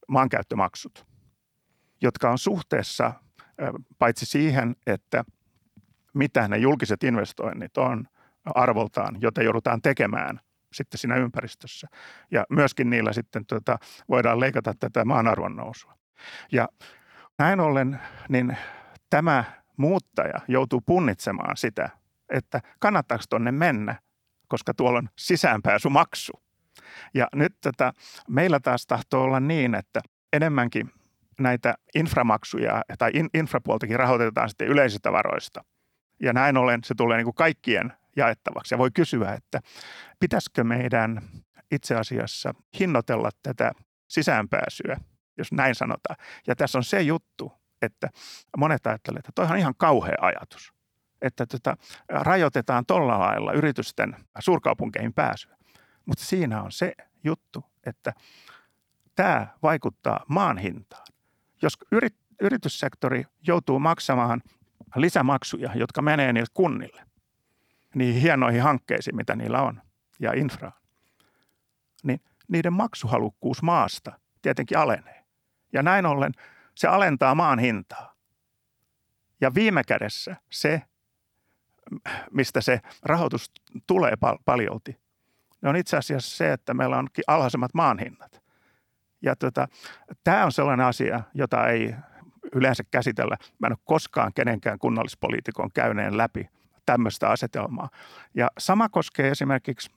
maankäyttömaksut, 0.08 1.06
jotka 2.02 2.32
on 2.32 2.38
suhteessa 2.38 3.14
paitsi 4.00 4.26
siihen, 4.26 4.76
että– 4.88 5.24
mitä 6.18 6.48
ne 6.48 6.58
julkiset 6.58 7.04
investoinnit 7.04 7.78
on 7.78 8.08
arvoltaan, 8.56 9.18
joita 9.22 9.44
joudutaan 9.44 9.82
tekemään 9.82 10.40
sitten 10.74 10.98
siinä 10.98 11.16
ympäristössä. 11.16 11.88
Ja 12.32 12.46
myöskin 12.50 12.90
niillä 12.90 13.14
sitten 13.14 13.46
tuota, 13.46 13.78
voidaan 14.10 14.40
leikata 14.40 14.74
tätä 14.80 15.06
maan 15.06 15.28
arvon 15.28 15.56
nousua. 15.56 15.94
Ja 16.52 16.68
näin 17.40 17.60
ollen 17.60 18.00
niin 18.30 18.58
tämä 19.10 19.44
muuttaja 19.78 20.40
joutuu 20.48 20.82
punnitsemaan 20.82 21.58
sitä, 21.58 21.90
että 22.30 22.62
kannattaako 22.80 23.24
tuonne 23.30 23.52
mennä, 23.52 23.96
koska 24.48 24.74
tuolla 24.74 24.98
on 24.98 25.10
sisäänpääsymaksu. 25.18 26.34
Ja 27.14 27.28
nyt 27.36 27.56
tätä, 27.62 27.94
meillä 28.30 28.60
taas 28.60 28.88
tahtoo 28.88 29.24
olla 29.24 29.40
niin, 29.40 29.76
että 29.76 30.02
enemmänkin 30.34 30.92
näitä 31.40 31.76
inframaksuja 31.96 32.82
tai 32.98 33.12
in, 33.14 33.30
infrapuoltakin 33.34 34.00
rahoitetaan 34.00 34.50
sitten 34.50 34.68
yleisistä 34.68 35.12
varoista– 35.12 35.64
ja 36.20 36.34
näin 36.34 36.58
ollen 36.58 36.84
se 36.84 36.96
tulee 36.96 37.18
niin 37.18 37.26
kuin 37.26 37.36
kaikkien 37.36 37.94
jaettavaksi. 38.16 38.74
Ja 38.74 38.78
voi 38.78 38.92
kysyä, 38.92 39.34
että 39.34 39.60
pitäisikö 40.20 40.64
meidän 40.64 41.22
itse 41.72 41.96
asiassa 41.96 42.54
hinnoitella 42.80 43.30
tätä 43.44 43.72
sisäänpääsyä, 44.08 44.98
jos 45.38 45.52
näin 45.52 45.76
sanotaan. 45.76 46.16
Ja 46.48 46.56
tässä 46.56 46.78
on 46.78 46.84
se 46.84 47.02
juttu, 47.02 47.54
että 47.82 48.10
monet 48.58 48.88
ajattelevat, 48.88 49.20
että 49.20 49.32
toihan 49.36 49.56
on 49.56 49.60
ihan 49.60 49.76
kauhea 49.78 50.18
ajatus. 50.22 50.74
että 51.22 51.46
tota, 51.46 51.78
rajoitetaan 52.10 52.86
tuolla 52.86 53.20
lailla 53.20 53.54
yritysten 53.54 54.16
suurkaupunkeihin 54.40 55.14
pääsyä. 55.14 55.58
Mutta 56.06 56.26
siinä 56.26 56.64
on 56.64 56.72
se 56.72 56.94
juttu, 57.24 57.66
että 57.86 58.14
tämä 59.16 59.48
vaikuttaa 59.64 60.26
maan 60.28 60.58
hintaan. 60.58 61.08
Jos 61.62 61.78
yrit, 61.92 62.16
yrityssektori 62.42 63.26
joutuu 63.48 63.80
maksamaan 63.80 64.42
lisämaksuja, 64.96 65.72
jotka 65.76 66.02
menee 66.02 66.34
niille 66.34 66.48
kunnille, 66.54 67.04
niihin 67.96 68.22
hienoihin 68.22 68.62
hankkeisiin, 68.62 69.16
mitä 69.16 69.36
niillä 69.36 69.62
on, 69.62 69.82
ja 70.20 70.34
infraan, 70.34 70.74
niin 72.04 72.22
niiden 72.48 72.74
maksuhalukkuus 72.74 73.62
maasta 73.62 74.20
tietenkin 74.42 74.78
alenee. 74.78 75.26
Ja 75.74 75.84
näin 75.84 76.06
ollen 76.06 76.32
se 76.76 76.88
alentaa 76.88 77.36
maan 77.36 77.60
hintaa. 77.60 78.14
Ja 79.42 79.54
viime 79.54 79.84
kädessä 79.84 80.36
se, 80.52 80.82
mistä 82.32 82.62
se 82.62 82.82
rahoitus 83.04 83.52
tulee 83.88 84.16
pal- 84.16 84.38
paljolti, 84.46 85.00
on 85.64 85.76
itse 85.76 85.98
asiassa 85.98 86.38
se, 86.38 86.54
että 86.54 86.74
meillä 86.74 86.98
onkin 86.98 87.24
alhaisemmat 87.28 87.74
maanhinnat. 87.74 88.44
Ja 89.22 89.36
tota, 89.36 89.68
tämä 90.24 90.46
on 90.46 90.52
sellainen 90.52 90.86
asia, 90.86 91.22
jota 91.34 91.68
ei 91.68 91.96
yleensä 92.56 92.84
käsitellä. 92.92 93.38
Mä 93.60 93.68
en 93.68 93.74
ole 93.74 93.80
koskaan 93.86 94.34
kenenkään 94.34 94.80
kunnallispoliitikon 94.80 95.72
käyneen 95.74 96.18
läpi 96.18 96.50
tämmöistä 96.86 97.30
asetelmaa. 97.30 97.90
Ja 98.34 98.52
sama 98.58 98.90
koskee 98.90 99.32
esimerkiksi 99.32 99.92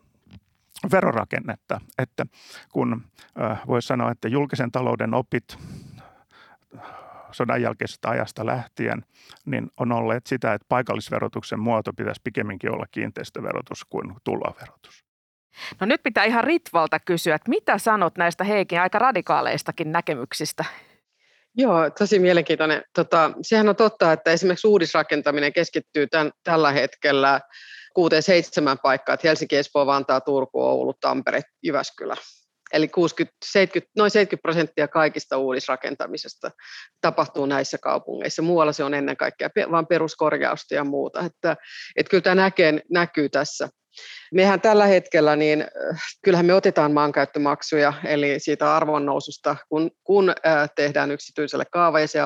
verorakennetta, 0.92 1.80
että 1.98 2.26
kun 2.72 3.02
voisi 3.66 3.86
sanoa, 3.86 4.10
että 4.10 4.28
julkisen 4.28 4.72
talouden 4.72 5.14
opit 5.14 5.58
sodan 7.32 7.62
jälkeisestä 7.62 8.08
ajasta 8.08 8.46
lähtien, 8.46 9.04
niin 9.44 9.70
on 9.76 9.92
olleet 9.92 10.26
sitä, 10.26 10.54
että 10.54 10.66
paikallisverotuksen 10.68 11.60
muoto 11.60 11.92
pitäisi 11.92 12.20
pikemminkin 12.24 12.72
olla 12.72 12.86
kiinteistöverotus 12.90 13.84
kuin 13.84 14.14
tuloverotus. 14.24 15.04
No 15.80 15.86
nyt 15.86 16.02
pitää 16.02 16.24
ihan 16.24 16.44
Ritvalta 16.44 17.00
kysyä, 17.00 17.34
että 17.34 17.50
mitä 17.50 17.78
sanot 17.78 18.16
näistä 18.18 18.44
Heikin 18.44 18.80
aika 18.80 18.98
radikaaleistakin 18.98 19.92
näkemyksistä? 19.92 20.64
Joo, 21.60 21.90
tosi 21.98 22.18
mielenkiintoinen. 22.18 22.82
Tota, 22.94 23.30
sehän 23.42 23.68
on 23.68 23.76
totta, 23.76 24.12
että 24.12 24.30
esimerkiksi 24.30 24.66
uudisrakentaminen 24.66 25.52
keskittyy 25.52 26.06
tämän, 26.06 26.30
tällä 26.44 26.72
hetkellä 26.72 27.40
kuuteen 27.94 28.22
seitsemän 28.22 28.78
paikkaa, 28.82 29.14
että 29.14 29.28
Helsinki, 29.28 29.56
Espoo, 29.56 29.86
Vantaa, 29.86 30.20
Turku, 30.20 30.62
Oulu, 30.62 30.94
Tampere, 31.00 31.42
Jyväskylä. 31.62 32.16
Eli 32.72 32.88
60, 32.88 33.36
70, 33.44 33.92
noin 33.96 34.10
70 34.10 34.42
prosenttia 34.42 34.88
kaikista 34.88 35.36
uudisrakentamisesta 35.36 36.50
tapahtuu 37.00 37.46
näissä 37.46 37.78
kaupungeissa. 37.78 38.42
Muualla 38.42 38.72
se 38.72 38.84
on 38.84 38.94
ennen 38.94 39.16
kaikkea 39.16 39.48
vain 39.70 39.86
peruskorjausta 39.86 40.74
ja 40.74 40.84
muuta. 40.84 41.20
Että, 41.20 41.56
että 41.96 42.10
kyllä 42.10 42.22
tämä 42.22 42.34
näkee, 42.34 42.80
näkyy 42.90 43.28
tässä. 43.28 43.68
Mehän 44.34 44.60
tällä 44.60 44.86
hetkellä, 44.86 45.36
niin 45.36 45.64
kyllähän 46.24 46.46
me 46.46 46.54
otetaan 46.54 46.92
maankäyttömaksuja, 46.92 47.92
eli 48.04 48.34
siitä 48.38 48.76
arvonnoususta, 48.76 49.56
kun, 49.68 49.90
kun 50.04 50.32
tehdään 50.76 51.10
yksityiselle 51.10 51.64
kaava 51.72 52.00
ja 52.00 52.06
se 52.06 52.18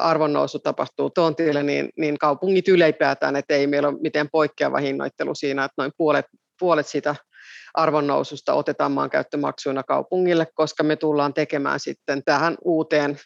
arvonnousu 0.00 0.58
tapahtuu 0.58 1.10
tontille, 1.10 1.62
niin, 1.62 1.88
niin 1.98 2.18
kaupungit 2.18 2.68
ylipäätään, 2.68 3.36
että 3.36 3.54
ei 3.54 3.66
meillä 3.66 3.88
ole 3.88 4.00
mitään 4.00 4.28
poikkeava 4.32 4.78
hinnoittelu 4.78 5.34
siinä, 5.34 5.64
että 5.64 5.74
noin 5.82 5.92
puolet, 5.96 6.26
puolet 6.58 6.86
siitä 6.86 7.14
arvonnoususta 7.74 8.54
otetaan 8.54 8.92
maankäyttömaksuina 8.92 9.82
kaupungille, 9.82 10.46
koska 10.54 10.82
me 10.82 10.96
tullaan 10.96 11.34
tekemään 11.34 11.80
sitten 11.80 12.22
tähän 12.24 12.56
uuteen 12.64 13.18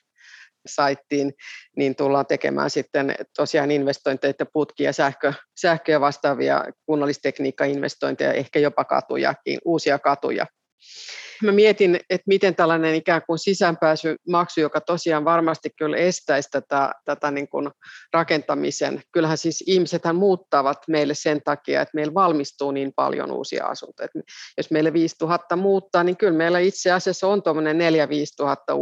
saittiin, 0.68 1.32
niin 1.76 1.96
tullaan 1.96 2.26
tekemään 2.26 2.70
sitten 2.70 3.14
tosiaan 3.36 3.70
investointeja, 3.70 4.34
putkia, 4.52 4.92
sähkö, 4.92 5.32
sähkö 5.60 5.92
ja 5.92 6.00
vastaavia 6.00 6.64
kunnallistekniikka-investointeja, 6.86 8.32
ehkä 8.32 8.58
jopa 8.58 8.84
katujakin, 8.84 9.58
uusia 9.64 9.98
katuja 9.98 10.46
Mä 11.42 11.52
mietin, 11.52 12.00
että 12.10 12.24
miten 12.26 12.54
tällainen 12.54 12.94
ikään 12.94 13.22
kuin 13.26 13.38
sisäänpääsymaksu, 13.38 14.60
joka 14.60 14.80
tosiaan 14.80 15.24
varmasti 15.24 15.70
kyllä 15.78 15.96
estäisi 15.96 16.48
tätä, 16.50 16.92
tätä 17.04 17.30
niin 17.30 17.48
kuin 17.48 17.70
rakentamisen. 18.12 19.02
Kyllähän 19.12 19.38
siis 19.38 19.64
ihmisethän 19.66 20.16
muuttavat 20.16 20.78
meille 20.88 21.14
sen 21.14 21.40
takia, 21.44 21.82
että 21.82 21.94
meillä 21.94 22.14
valmistuu 22.14 22.70
niin 22.70 22.92
paljon 22.96 23.32
uusia 23.32 23.66
asuntoja. 23.66 24.08
Jos 24.56 24.70
meille 24.70 24.92
5000 24.92 25.56
muuttaa, 25.56 26.04
niin 26.04 26.16
kyllä 26.16 26.38
meillä 26.38 26.58
itse 26.58 26.92
asiassa 26.92 27.26
on 27.28 27.42
tuommoinen 27.42 27.78
4 27.78 28.08
5000 28.08 28.74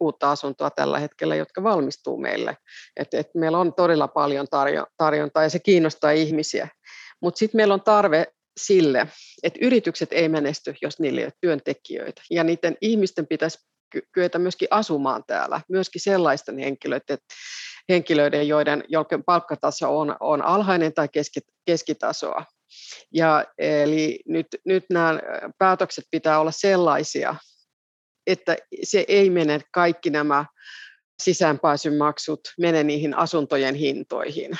uutta 0.00 0.30
asuntoa 0.30 0.70
tällä 0.70 0.98
hetkellä, 0.98 1.36
jotka 1.36 1.62
valmistuu 1.62 2.18
meille. 2.18 2.56
että 2.96 3.18
että 3.18 3.38
meillä 3.38 3.58
on 3.58 3.74
todella 3.74 4.08
paljon 4.08 4.46
tarjo, 4.50 4.86
tarjontaa 4.96 5.42
ja 5.42 5.48
se 5.48 5.58
kiinnostaa 5.58 6.10
ihmisiä. 6.10 6.68
Mutta 7.22 7.38
sitten 7.38 7.58
meillä 7.58 7.74
on 7.74 7.82
tarve 7.82 8.26
sille, 8.58 9.06
että 9.42 9.58
yritykset 9.62 10.12
ei 10.12 10.28
menesty, 10.28 10.74
jos 10.82 11.00
niillä 11.00 11.20
ei 11.20 11.24
ole 11.24 11.32
työntekijöitä. 11.40 12.22
Ja 12.30 12.44
niiden 12.44 12.76
ihmisten 12.80 13.26
pitäisi 13.26 13.58
kyetä 14.12 14.38
myöskin 14.38 14.68
asumaan 14.70 15.24
täällä, 15.26 15.60
myöskin 15.68 16.00
sellaisten 16.00 16.58
henkilöiden, 16.58 17.18
henkilöiden 17.88 18.48
joiden, 18.48 18.84
joiden 18.88 19.24
palkkataso 19.24 19.98
on, 19.98 20.16
on 20.20 20.42
alhainen 20.42 20.94
tai 20.94 21.08
keski, 21.08 21.40
keskitasoa. 21.66 22.44
Ja 23.14 23.44
eli 23.58 24.20
nyt, 24.26 24.46
nyt 24.64 24.84
nämä 24.90 25.20
päätökset 25.58 26.04
pitää 26.10 26.40
olla 26.40 26.50
sellaisia, 26.50 27.34
että 28.26 28.56
se 28.82 29.04
ei 29.08 29.30
mene 29.30 29.60
kaikki 29.72 30.10
nämä 30.10 30.44
sisäänpääsymaksut 31.22 32.40
mene 32.58 32.84
niihin 32.84 33.14
asuntojen 33.14 33.74
hintoihin, 33.74 34.50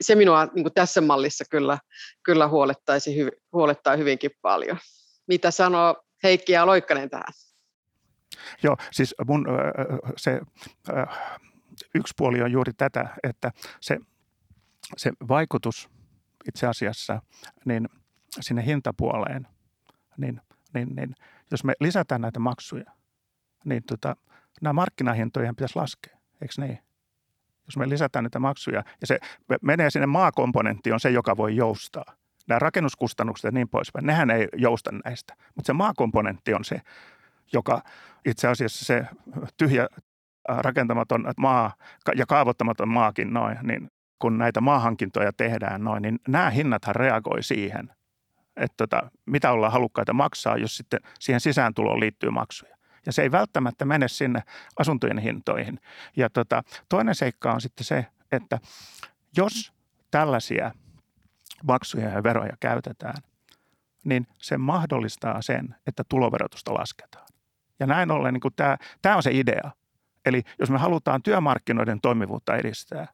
se 0.00 0.14
minua 0.14 0.44
niin 0.44 0.64
kuin 0.64 0.74
tässä 0.74 1.00
mallissa 1.00 1.44
kyllä, 1.50 1.78
kyllä 2.22 2.48
huolettaisi, 2.48 3.16
huolettaa 3.52 3.96
hyvinkin 3.96 4.30
paljon. 4.42 4.78
Mitä 5.26 5.50
sanoo 5.50 6.02
Heikki 6.22 6.52
ja 6.52 6.66
Loikkanen 6.66 7.10
tähän? 7.10 7.32
Joo, 8.62 8.76
siis 8.90 9.14
mun 9.26 9.46
se 10.16 10.40
yksi 11.94 12.14
puoli 12.16 12.42
on 12.42 12.52
juuri 12.52 12.72
tätä, 12.72 13.08
että 13.22 13.52
se, 13.80 13.98
se 14.96 15.12
vaikutus 15.28 15.90
itse 16.48 16.66
asiassa 16.66 17.22
niin 17.64 17.88
sinne 18.40 18.66
hintapuoleen, 18.66 19.48
niin, 20.16 20.40
niin, 20.74 20.88
niin 20.96 21.14
jos 21.50 21.64
me 21.64 21.72
lisätään 21.80 22.20
näitä 22.20 22.38
maksuja, 22.38 22.92
niin 23.64 23.82
tota, 23.84 24.16
nämä 24.62 24.72
markkinahintojen 24.72 25.56
pitäisi 25.56 25.76
laskea, 25.76 26.18
eikö 26.42 26.54
niin? 26.58 26.78
Jos 27.68 27.76
me 27.76 27.88
lisätään 27.88 28.24
niitä 28.24 28.38
maksuja, 28.38 28.84
ja 29.00 29.06
se 29.06 29.18
menee 29.62 29.90
sinne 29.90 30.06
maakomponentti 30.06 30.92
on 30.92 31.00
se, 31.00 31.10
joka 31.10 31.36
voi 31.36 31.56
joustaa. 31.56 32.04
Nämä 32.48 32.58
rakennuskustannukset 32.58 33.44
ja 33.44 33.50
niin 33.50 33.68
poispäin, 33.68 34.06
nehän 34.06 34.30
ei 34.30 34.48
jousta 34.56 34.90
näistä, 35.04 35.34
mutta 35.54 35.66
se 35.66 35.72
maakomponentti 35.72 36.54
on 36.54 36.64
se, 36.64 36.80
joka 37.52 37.82
itse 38.24 38.48
asiassa 38.48 38.84
se 38.84 39.04
tyhjä 39.56 39.86
rakentamaton 40.48 41.24
maa 41.36 41.74
ja 42.16 42.26
kaavoittamaton 42.26 42.88
maakin 42.88 43.32
noin, 43.32 43.58
niin 43.62 43.90
kun 44.18 44.38
näitä 44.38 44.60
maahankintoja 44.60 45.32
tehdään 45.32 45.84
noin, 45.84 46.02
niin 46.02 46.18
nämä 46.28 46.50
hinnathan 46.50 46.96
reagoi 46.96 47.42
siihen, 47.42 47.92
että 48.56 48.74
tota, 48.76 49.10
mitä 49.26 49.52
ollaan 49.52 49.72
halukkaita 49.72 50.12
maksaa, 50.12 50.56
jos 50.56 50.76
sitten 50.76 51.00
siihen 51.20 51.40
sisääntuloon 51.40 52.00
liittyy 52.00 52.30
maksuja 52.30 52.77
ja 53.08 53.12
se 53.12 53.22
ei 53.22 53.32
välttämättä 53.32 53.84
mene 53.84 54.08
sinne 54.08 54.42
asuntojen 54.78 55.18
hintoihin. 55.18 55.80
Ja 56.16 56.30
tota, 56.30 56.62
toinen 56.88 57.14
seikka 57.14 57.52
on 57.52 57.60
sitten 57.60 57.84
se, 57.84 58.06
että 58.32 58.58
jos 59.36 59.72
tällaisia 60.10 60.72
maksuja 61.64 62.08
ja 62.08 62.22
veroja 62.22 62.56
käytetään, 62.60 63.22
niin 64.04 64.26
se 64.38 64.58
mahdollistaa 64.58 65.42
sen, 65.42 65.74
että 65.86 66.04
tuloverotusta 66.08 66.74
lasketaan. 66.74 67.26
Ja 67.80 67.86
näin 67.86 68.10
ollen 68.10 68.34
niin 68.34 68.54
tämä, 68.56 68.76
tämä 69.02 69.16
on 69.16 69.22
se 69.22 69.30
idea. 69.32 69.70
Eli 70.26 70.42
jos 70.58 70.70
me 70.70 70.78
halutaan 70.78 71.22
työmarkkinoiden 71.22 72.00
toimivuutta 72.00 72.56
edistää, 72.56 73.06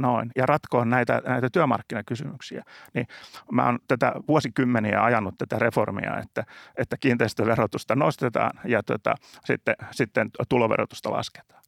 noin, 0.00 0.30
ja 0.36 0.46
ratkoa 0.46 0.84
näitä, 0.84 1.22
näitä 1.26 1.48
työmarkkinakysymyksiä. 1.52 2.64
Niin 2.94 3.06
mä 3.52 3.66
oon 3.66 3.78
tätä 3.88 4.12
vuosikymmeniä 4.28 5.04
ajanut 5.04 5.34
tätä 5.38 5.58
reformia, 5.58 6.18
että, 6.18 6.44
että 6.76 6.96
kiinteistöverotusta 6.96 7.96
nostetaan 7.96 8.60
ja 8.64 8.82
tota, 8.82 9.14
sitten, 9.44 9.74
sitten 9.90 10.30
tuloverotusta 10.48 11.12
lasketaan. 11.12 11.62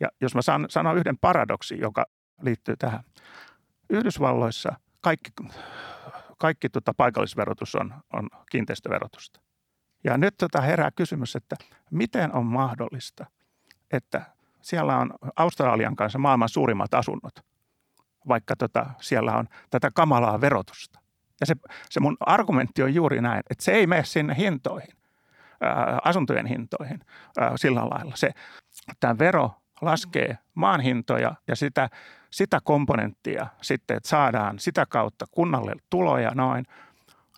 Ja 0.00 0.08
jos 0.20 0.34
mä 0.34 0.42
san, 0.42 0.66
sanon 0.68 0.96
yhden 0.96 1.18
paradoksin, 1.18 1.80
joka 1.80 2.06
liittyy 2.42 2.76
tähän. 2.76 3.00
Yhdysvalloissa 3.90 4.72
kaikki, 5.00 5.30
kaikki 6.38 6.68
tota 6.68 6.94
paikallisverotus 6.96 7.74
on, 7.74 7.94
on 8.12 8.28
kiinteistöverotusta. 8.50 9.40
Ja 10.04 10.18
nyt 10.18 10.34
tota 10.38 10.60
herää 10.60 10.90
kysymys, 10.90 11.36
että 11.36 11.56
miten 11.90 12.32
on 12.32 12.46
mahdollista, 12.46 13.26
että 13.92 14.22
siellä 14.62 14.98
on 14.98 15.14
Australian 15.36 15.96
kanssa 15.96 16.18
maailman 16.18 16.48
suurimmat 16.48 16.94
asunnot– 16.94 17.34
vaikka 18.28 18.56
tota, 18.56 18.86
siellä 19.00 19.32
on 19.32 19.48
tätä 19.70 19.90
kamalaa 19.94 20.40
verotusta. 20.40 21.00
Ja 21.40 21.46
se, 21.46 21.54
se 21.90 22.00
mun 22.00 22.16
argumentti 22.20 22.82
on 22.82 22.94
juuri 22.94 23.20
näin, 23.20 23.42
että 23.50 23.64
se 23.64 23.72
ei 23.72 23.86
mene 23.86 24.04
sinne 24.04 24.36
hintoihin, 24.36 24.96
ää, 25.60 25.98
asuntojen 26.04 26.46
hintoihin 26.46 27.00
ää, 27.38 27.52
sillä 27.56 27.80
lailla. 27.80 28.16
Se, 28.16 28.30
tämä 29.00 29.18
vero 29.18 29.50
laskee 29.80 30.38
maan 30.54 30.80
hintoja 30.80 31.34
ja 31.48 31.56
sitä, 31.56 31.88
sitä 32.30 32.60
komponenttia 32.64 33.46
sitten, 33.62 33.96
että 33.96 34.08
saadaan 34.08 34.58
sitä 34.58 34.86
kautta 34.86 35.24
kunnalle 35.30 35.72
tuloja 35.90 36.30
noin, 36.34 36.66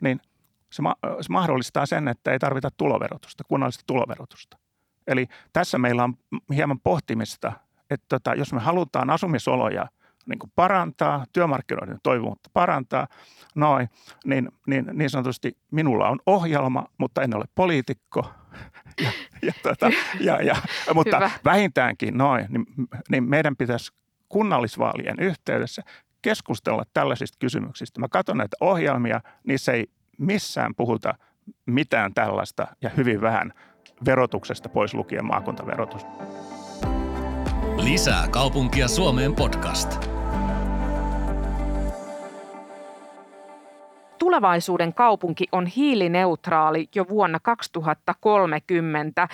niin 0.02 0.20
se, 0.70 0.82
ma- 0.82 0.96
se 1.20 1.32
mahdollistaa 1.32 1.86
sen, 1.86 2.08
että 2.08 2.32
ei 2.32 2.38
tarvita 2.38 2.70
tuloverotusta, 2.70 3.44
kunnallista 3.44 3.84
tuloverotusta. 3.86 4.58
Eli 5.06 5.26
tässä 5.52 5.78
meillä 5.78 6.04
on 6.04 6.14
hieman 6.54 6.80
pohtimista, 6.80 7.52
että 7.90 8.06
tota, 8.08 8.34
jos 8.34 8.52
me 8.52 8.60
halutaan 8.60 9.10
asumisoloja 9.10 9.86
niin 10.26 10.38
kuin 10.38 10.52
parantaa, 10.54 11.24
työmarkkinoiden 11.32 11.98
toivomuutta 12.02 12.50
parantaa, 12.52 13.06
noin, 13.54 13.88
niin, 14.24 14.48
niin, 14.66 14.84
niin 14.92 15.10
sanotusti 15.10 15.56
minulla 15.70 16.08
on 16.08 16.18
ohjelma, 16.26 16.86
mutta 16.98 17.22
en 17.22 17.36
ole 17.36 17.44
poliitikko. 17.54 18.30
ja, 19.02 19.10
ja, 19.42 19.52
tota, 19.62 19.90
ja, 20.20 20.42
ja, 20.42 20.56
mutta 20.94 21.16
Hyvä. 21.16 21.30
vähintäänkin 21.44 22.18
noin, 22.18 22.46
niin, 22.48 22.66
niin 23.10 23.24
meidän 23.24 23.56
pitäisi 23.56 23.92
kunnallisvaalien 24.28 25.20
yhteydessä 25.20 25.82
keskustella 26.22 26.84
tällaisista 26.94 27.36
kysymyksistä. 27.40 28.00
Mä 28.00 28.06
katson 28.10 28.36
näitä 28.36 28.56
ohjelmia, 28.60 29.20
niissä 29.44 29.72
ei 29.72 29.86
missään 30.18 30.74
puhuta 30.74 31.14
mitään 31.66 32.14
tällaista 32.14 32.66
ja 32.82 32.90
hyvin 32.96 33.20
vähän 33.20 33.52
verotuksesta 34.04 34.68
pois 34.68 34.94
lukien 34.94 35.24
maakuntaverotus. 35.24 36.06
Lisää 37.76 38.28
kaupunkia 38.28 38.88
Suomeen 38.88 39.34
podcast. 39.34 40.15
Tulevaisuuden 44.18 44.94
kaupunki 44.94 45.44
on 45.52 45.66
hiilineutraali 45.66 46.88
jo 46.94 47.08
vuonna 47.08 47.40
2030. 47.40 49.28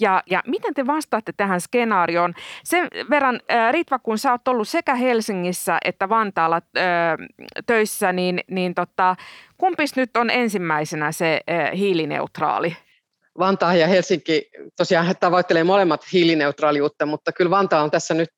Ja, 0.00 0.22
ja 0.30 0.42
miten 0.46 0.74
te 0.74 0.86
vastaatte 0.86 1.32
tähän 1.36 1.60
skenaarioon? 1.60 2.34
Sen 2.64 2.88
verran, 3.10 3.40
äh, 3.50 3.72
Ritva, 3.72 3.98
kun 3.98 4.18
sä 4.18 4.32
oot 4.32 4.48
ollut 4.48 4.68
sekä 4.68 4.94
Helsingissä 4.94 5.78
että 5.84 6.08
Vantaalla 6.08 6.56
äh, 6.56 6.82
töissä, 7.66 8.12
niin, 8.12 8.40
niin 8.50 8.74
tota, 8.74 9.16
kumpis 9.58 9.96
nyt 9.96 10.16
on 10.16 10.30
ensimmäisenä 10.30 11.12
se 11.12 11.40
äh, 11.50 11.78
hiilineutraali? 11.78 12.76
Vantaa 13.38 13.74
ja 13.74 13.86
Helsinki 13.86 14.50
tosiaan 14.76 15.14
tavoittelee 15.20 15.64
molemmat 15.64 16.12
hiilineutraaliutta, 16.12 17.06
mutta 17.06 17.32
kyllä 17.32 17.50
Vantaa 17.50 17.82
on 17.82 17.90
tässä 17.90 18.14
nyt 18.14 18.30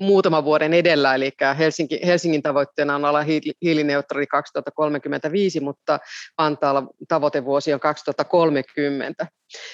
muutaman 0.00 0.44
vuoden 0.44 0.74
edellä, 0.74 1.14
eli 1.14 1.32
Helsinki, 1.58 2.00
Helsingin 2.06 2.42
tavoitteena 2.42 2.94
on 2.94 3.04
olla 3.04 3.24
hiilineutraali 3.62 4.26
2035, 4.26 5.60
mutta 5.60 5.98
Vantaalla 6.38 6.86
tavoitevuosi 7.08 7.74
on 7.74 7.80
2030. 7.80 9.26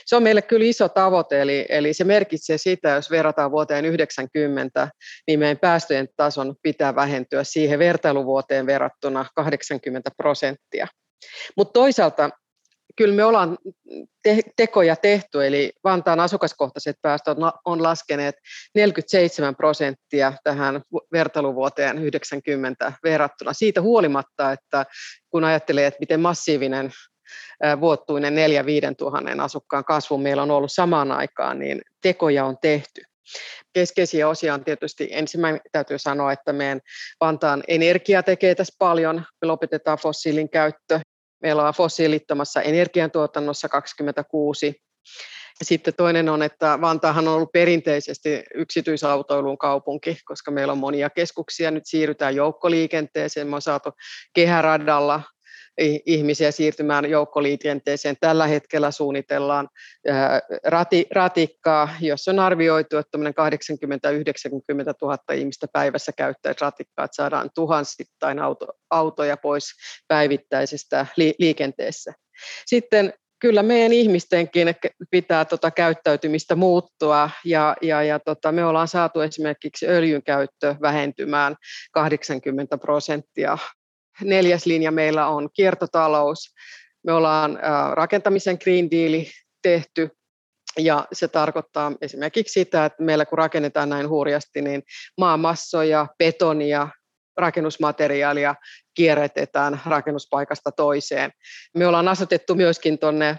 Se 0.07 0.17
on 0.17 0.23
meille 0.23 0.43
kyllä 0.43 0.67
iso 0.67 0.89
tavoite, 0.89 1.43
eli, 1.43 1.67
eli 1.69 1.95
se 1.95 2.05
merkitsee 2.05 2.59
sitä, 2.59 2.91
jos 2.91 3.11
verrataan 3.11 3.51
vuoteen 3.51 3.85
90, 3.85 4.89
niin 5.27 5.39
meidän 5.39 5.59
päästöjen 5.59 6.09
tason 6.17 6.55
pitää 6.63 6.95
vähentyä 6.95 7.45
siihen 7.45 7.79
vertailuvuoteen 7.79 8.67
verrattuna 8.67 9.27
80 9.35 10.11
prosenttia. 10.17 10.87
Mutta 11.57 11.73
toisaalta 11.73 12.31
kyllä 12.97 13.15
me 13.15 13.25
ollaan 13.25 13.59
te- 14.23 14.43
tekoja 14.57 14.97
tehty, 14.97 15.47
eli 15.47 15.73
Vantaan 15.85 16.21
asukaskohtaiset 16.21 16.97
päästöt 17.03 17.39
on 17.65 17.83
laskeneet 17.83 18.35
47 18.75 19.57
prosenttia 19.57 20.33
tähän 20.45 20.83
vertailuvuoteen 21.13 21.99
90 21.99 22.93
verrattuna. 23.05 23.53
Siitä 23.53 23.81
huolimatta, 23.81 24.53
että 24.53 24.87
kun 25.31 25.45
ajattelee, 25.45 25.87
että 25.87 26.01
miten 26.01 26.21
massiivinen 26.21 26.93
vuotuinen 27.81 28.35
4-5 28.35 28.95
tuhannen 28.99 29.41
asukkaan 29.41 29.85
kasvu 29.85 30.19
meillä 30.19 30.43
on 30.43 30.51
ollut 30.51 30.73
samaan 30.73 31.13
aikaan, 31.13 31.59
niin 31.59 31.81
tekoja 32.03 32.45
on 32.45 32.57
tehty. 32.63 33.03
Keskeisiä 33.73 34.29
osia 34.29 34.55
on 34.55 34.65
tietysti, 34.65 35.09
ensimmäinen 35.11 35.61
täytyy 35.73 35.99
sanoa, 35.99 36.33
että 36.33 36.53
meidän 36.53 36.81
Vantaan 37.21 37.63
energia 37.69 38.23
tekee 38.23 38.55
tässä 38.55 38.75
paljon, 38.79 39.17
me 39.17 39.47
lopetetaan 39.47 39.99
fossiilin 39.99 40.49
käyttö, 40.49 41.01
Meillä 41.43 41.69
on 41.69 41.75
fossiilittomassa 41.75 42.63
energiantuotannossa 42.63 43.69
26. 43.69 44.83
Sitten 45.63 45.95
toinen 45.95 46.29
on, 46.29 46.43
että 46.43 46.79
Vantaahan 46.81 47.29
on 47.29 47.35
ollut 47.35 47.53
perinteisesti 47.53 48.45
yksityisautoilun 48.55 49.59
kaupunki, 49.59 50.19
koska 50.25 50.51
meillä 50.51 50.73
on 50.73 50.79
monia 50.79 51.11
keskuksia. 51.11 51.71
Nyt 51.71 51.87
siirrytään 51.87 52.37
joukkoliikenteeseen. 52.37 53.47
Me 53.47 53.57
on 53.57 53.63
saatu 53.63 53.91
kehäradalla 54.35 55.23
ihmisiä 56.07 56.51
siirtymään 56.51 57.11
joukkoliikenteeseen. 57.11 58.17
Tällä 58.21 58.47
hetkellä 58.47 58.91
suunnitellaan 58.91 59.69
rati, 60.65 61.07
ratikkaa, 61.11 61.89
jossa 62.01 62.31
on 62.31 62.39
arvioitu, 62.39 62.97
että 62.97 63.19
80-90 63.19 63.23
000 65.03 65.19
ihmistä 65.35 65.67
päivässä 65.73 66.13
käyttäisi 66.13 66.61
ratikkaa, 66.61 67.05
että 67.05 67.15
saadaan 67.15 67.51
tuhansittain 67.55 68.39
auto, 68.39 68.67
autoja 68.91 69.37
pois 69.37 69.65
päivittäisestä 70.09 71.07
li, 71.17 71.35
liikenteessä. 71.39 72.13
Sitten 72.67 73.15
kyllä 73.43 73.63
meidän 73.63 73.93
ihmistenkin 73.93 74.75
pitää 75.11 75.45
tota 75.45 75.71
käyttäytymistä 75.71 76.55
muuttua 76.55 77.31
ja, 77.45 77.77
ja, 77.83 78.03
ja 78.03 78.21
tota, 78.21 78.53
me 78.53 78.65
ollaan 78.65 78.89
saatu 78.89 79.21
esimerkiksi 79.21 79.89
öljyn 79.89 80.23
käyttö 80.23 80.75
vähentymään 80.83 81.57
80 81.93 82.79
prosenttia 82.79 83.59
Neljäs 84.21 84.67
linja 84.67 84.91
meillä 84.91 85.27
on 85.27 85.49
kiertotalous. 85.55 86.55
Me 87.05 87.13
ollaan 87.13 87.59
rakentamisen 87.93 88.59
Green 88.63 88.91
Deal 88.91 89.25
tehty 89.63 90.11
ja 90.79 91.07
se 91.13 91.29
tarkoittaa 91.29 91.93
esimerkiksi 92.01 92.53
sitä, 92.53 92.85
että 92.85 93.03
meillä 93.03 93.27
kun 93.27 93.39
rakennetaan 93.39 93.89
näin 93.89 94.09
hurjasti, 94.09 94.63
niin 94.63 94.83
maamassoja, 95.19 96.07
betonia, 96.19 96.89
rakennusmateriaalia 97.37 98.55
kierrätetään 98.95 99.81
rakennuspaikasta 99.87 100.73
toiseen. 100.73 101.31
Me 101.75 101.87
ollaan 101.87 102.09
asetettu 102.09 102.55
myöskin 102.55 102.99
tuonne 102.99 103.37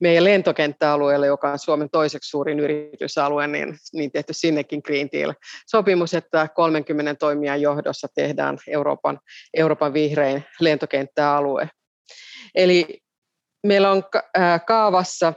meidän 0.00 0.24
lentokenttäalueelle, 0.24 1.26
joka 1.26 1.52
on 1.52 1.58
Suomen 1.58 1.90
toiseksi 1.90 2.30
suurin 2.30 2.60
yritysalue, 2.60 3.46
niin, 3.46 3.76
niin 3.92 4.12
tehty 4.12 4.32
sinnekin 4.32 4.80
Green 4.84 5.08
Deal-sopimus, 5.12 6.14
että 6.14 6.48
30 6.54 7.14
toimijan 7.14 7.60
johdossa 7.60 8.08
tehdään 8.14 8.58
Euroopan, 8.68 9.20
Euroopan 9.54 9.94
vihrein 9.94 10.44
lentokenttäalue. 10.60 11.68
Eli 12.54 12.98
meillä 13.66 13.90
on 13.90 14.02
kaavassa 14.66 15.32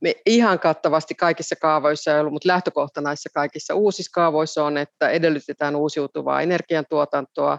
me 0.00 0.14
ihan 0.26 0.60
kattavasti 0.60 1.14
kaikissa 1.14 1.56
kaavoissa 1.56 2.14
ei 2.14 2.20
ollut, 2.20 2.32
mutta 2.32 2.48
lähtökohta 2.48 3.00
näissä 3.00 3.30
kaikissa 3.34 3.74
uusissa 3.74 4.10
kaavoissa 4.14 4.64
on, 4.64 4.76
että 4.78 5.08
edellytetään 5.08 5.76
uusiutuvaa 5.76 6.42
energiantuotantoa, 6.42 7.58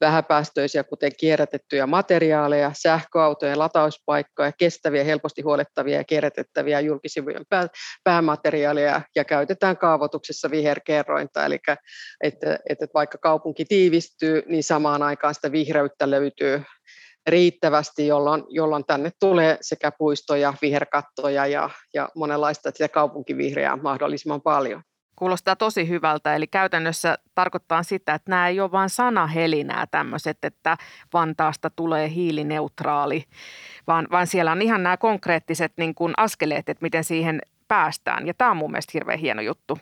vähäpäästöisiä, 0.00 0.84
kuten 0.84 1.12
kierrätettyjä 1.16 1.86
materiaaleja, 1.86 2.70
sähköautojen 2.74 3.58
latauspaikkoja, 3.58 4.52
kestäviä, 4.52 5.04
helposti 5.04 5.42
huolettavia 5.42 5.96
ja 5.96 6.04
kierrätettäviä 6.04 6.80
julkisivujen 6.80 7.44
päämateriaaleja 8.04 9.00
ja 9.16 9.24
käytetään 9.24 9.76
kaavoituksessa 9.76 10.50
viherkerrointa, 10.50 11.44
eli 11.44 11.58
että, 12.20 12.58
että 12.68 12.86
vaikka 12.94 13.18
kaupunki 13.18 13.64
tiivistyy, 13.64 14.42
niin 14.46 14.64
samaan 14.64 15.02
aikaan 15.02 15.34
sitä 15.34 15.52
vihreyttä 15.52 16.10
löytyy 16.10 16.62
riittävästi, 17.26 18.06
jolloin, 18.06 18.44
jolloin 18.48 18.84
tänne 18.84 19.10
tulee 19.20 19.58
sekä 19.60 19.92
puistoja, 19.98 20.54
viherkattoja 20.62 21.46
ja, 21.46 21.70
ja 21.94 22.08
monenlaista 22.16 22.70
sitä 22.70 22.88
kaupunkivihreää 22.88 23.76
mahdollisimman 23.76 24.42
paljon. 24.42 24.82
Kuulostaa 25.16 25.56
tosi 25.56 25.88
hyvältä, 25.88 26.34
eli 26.34 26.46
käytännössä 26.46 27.18
tarkoittaa 27.34 27.82
sitä, 27.82 28.14
että 28.14 28.30
nämä 28.30 28.48
ei 28.48 28.60
ole 28.60 28.72
vain 28.72 28.90
sanahelinää 28.90 29.86
tämmöiset, 29.90 30.38
että 30.44 30.76
Vantaasta 31.12 31.70
tulee 31.70 32.10
hiilineutraali, 32.10 33.24
vaan, 33.86 34.06
vaan 34.10 34.26
siellä 34.26 34.52
on 34.52 34.62
ihan 34.62 34.82
nämä 34.82 34.96
konkreettiset 34.96 35.72
niin 35.76 35.94
kuin 35.94 36.14
askeleet, 36.16 36.68
että 36.68 36.82
miten 36.82 37.04
siihen 37.04 37.40
päästään. 37.68 38.26
Ja 38.26 38.34
tämä 38.34 38.50
on 38.50 38.56
mun 38.56 38.70
mielestä 38.70 38.90
hirveän 38.94 39.18
hieno 39.18 39.42
juttu. 39.42 39.78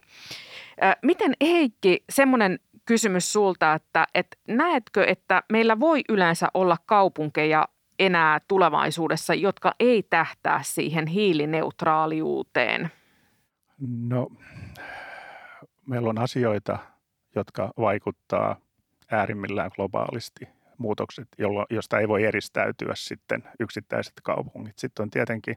Miten 1.03 1.33
Heikki, 1.43 2.05
semmoinen 2.11 2.59
kysymys 2.85 3.33
sulta, 3.33 3.75
että, 3.75 4.07
että 4.15 4.37
näetkö, 4.49 5.05
että 5.05 5.43
meillä 5.53 5.81
voi 5.81 6.03
yleensä 6.09 6.49
olla 6.55 6.77
kaupunkeja 6.87 7.69
enää 7.99 8.41
tulevaisuudessa, 8.49 9.35
jotka 9.35 9.75
ei 9.81 10.03
tähtää 10.03 10.61
siihen 10.63 11.07
hiilineutraaliuteen? 11.07 12.91
No, 14.09 14.29
meillä 15.87 16.09
on 16.11 16.19
asioita, 16.19 16.79
jotka 17.35 17.71
vaikuttaa 17.79 18.57
äärimmillään 19.11 19.71
globaalisti– 19.77 20.49
muutokset, 20.79 21.29
jollo, 21.39 21.67
josta 21.71 21.99
ei 21.99 22.09
voi 22.09 22.25
eristäytyä 22.25 22.93
sitten 22.97 23.45
yksittäiset 23.61 24.13
kaupungit. 24.23 24.79
Sitten 24.79 25.03
on 25.03 25.11
tietenkin 25.11 25.57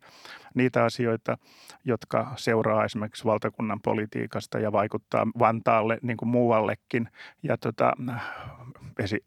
niitä 0.54 0.84
asioita, 0.84 1.38
jotka 1.86 2.32
seuraa 2.36 2.86
esimerkiksi 2.86 3.25
valtakunnan 3.25 3.82
politiikasta 3.82 4.60
ja 4.60 4.71
vaikuttaa 4.71 5.28
Vantaalle 5.39 5.97
niin 6.01 6.17
kuin 6.17 6.30
muuallekin. 6.30 7.10
Ja 7.43 7.58
tota, 7.58 7.93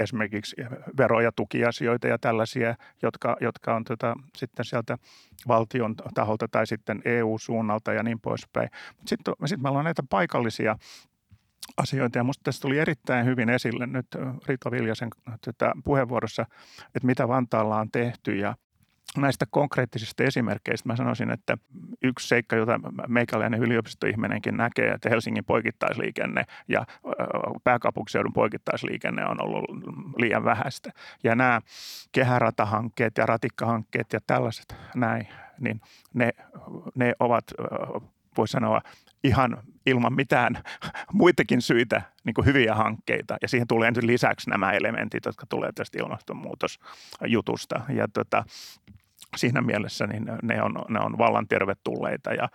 esimerkiksi 0.00 0.56
vero- 0.98 1.20
ja 1.20 1.32
tukiasioita 1.32 2.08
ja 2.08 2.18
tällaisia, 2.18 2.74
jotka, 3.02 3.36
jotka 3.40 3.76
on 3.76 3.84
tota, 3.84 4.14
sitten 4.36 4.64
sieltä 4.64 4.98
valtion 5.48 5.94
taholta 6.14 6.48
tai 6.50 6.66
sitten 6.66 7.02
EU-suunnalta 7.04 7.92
ja 7.92 8.02
niin 8.02 8.20
poispäin. 8.20 8.70
Sitten 9.06 9.34
sit 9.44 9.60
meillä 9.60 9.78
on 9.78 9.84
näitä 9.84 10.02
paikallisia 10.10 10.76
asioita. 11.76 12.18
Ja 12.18 12.24
minusta 12.24 12.44
tässä 12.44 12.62
tuli 12.62 12.78
erittäin 12.78 13.26
hyvin 13.26 13.48
esille 13.48 13.86
nyt 13.86 14.06
Rito 14.46 14.70
Viljasen 14.70 15.08
puheenvuorossa, 15.84 16.42
että 16.94 17.06
mitä 17.06 17.28
Vantaalla 17.28 17.80
on 17.80 17.90
tehty 17.90 18.36
ja 18.36 18.54
näistä 19.16 19.46
konkreettisista 19.50 20.24
esimerkkeistä 20.24 20.88
mä 20.88 20.96
sanoisin, 20.96 21.30
että 21.30 21.58
yksi 22.02 22.28
seikka, 22.28 22.56
jota 22.56 22.80
meikäläinen 23.08 23.62
yliopistoihminenkin 23.62 24.56
näkee, 24.56 24.90
että 24.90 25.08
Helsingin 25.08 25.44
poikittaisliikenne 25.44 26.44
ja 26.68 26.86
pääkaupunkiseudun 27.64 28.32
poikittaisliikenne 28.32 29.26
on 29.26 29.44
ollut 29.44 29.64
liian 30.16 30.44
vähäistä. 30.44 30.90
Ja 31.24 31.34
nämä 31.34 31.60
kehäratahankkeet 32.12 33.18
ja 33.18 33.26
ratikkahankkeet 33.26 34.12
ja 34.12 34.20
tällaiset 34.26 34.76
näin, 34.94 35.28
niin 35.58 35.80
ne, 36.14 36.30
ne 36.94 37.12
ovat, 37.20 37.44
voisi 38.36 38.52
sanoa, 38.52 38.80
ihan 39.24 39.62
ilman 39.88 40.12
mitään 40.12 40.62
muitakin 41.12 41.62
syitä 41.62 42.02
niin 42.24 42.34
kuin 42.34 42.46
hyviä 42.46 42.74
hankkeita. 42.74 43.36
Ja 43.42 43.48
siihen 43.48 43.68
tulee 43.68 43.88
ensin 43.88 44.06
lisäksi 44.06 44.50
nämä 44.50 44.72
elementit, 44.72 45.24
jotka 45.24 45.46
tulee 45.46 45.72
tästä 45.72 45.98
ilmastonmuutosjutusta. 45.98 47.80
Ja 47.88 48.08
tota, 48.08 48.44
siinä 49.36 49.60
mielessä 49.60 50.06
niin 50.06 50.26
ne, 50.42 50.62
on, 50.62 50.74
ne 50.88 51.00
on 51.00 51.18
vallan 51.18 51.48
tervetulleita. 51.48 52.32
Ja 52.32 52.48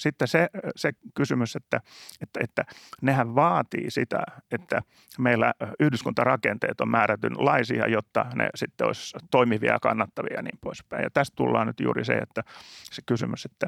sitten 0.00 0.28
se, 0.28 0.48
se 0.76 0.92
kysymys, 1.14 1.56
että, 1.56 1.80
että, 2.20 2.40
että 2.42 2.64
nehän 3.02 3.34
vaatii 3.34 3.90
sitä, 3.90 4.22
että 4.50 4.82
meillä 5.18 5.54
yhdyskuntarakenteet 5.80 6.80
on 6.80 6.88
määrätynlaisia, 6.90 7.88
jotta 7.88 8.26
ne 8.34 8.50
sitten 8.54 8.86
olisi 8.86 9.16
toimivia 9.30 9.72
ja 9.72 9.80
kannattavia 9.80 10.36
ja 10.36 10.42
niin 10.42 10.58
poispäin. 10.60 11.02
Ja 11.02 11.10
tästä 11.10 11.36
tullaan 11.36 11.66
nyt 11.66 11.80
juuri 11.80 12.04
se, 12.04 12.14
että 12.14 12.42
se 12.90 13.02
kysymys, 13.06 13.44
että 13.44 13.66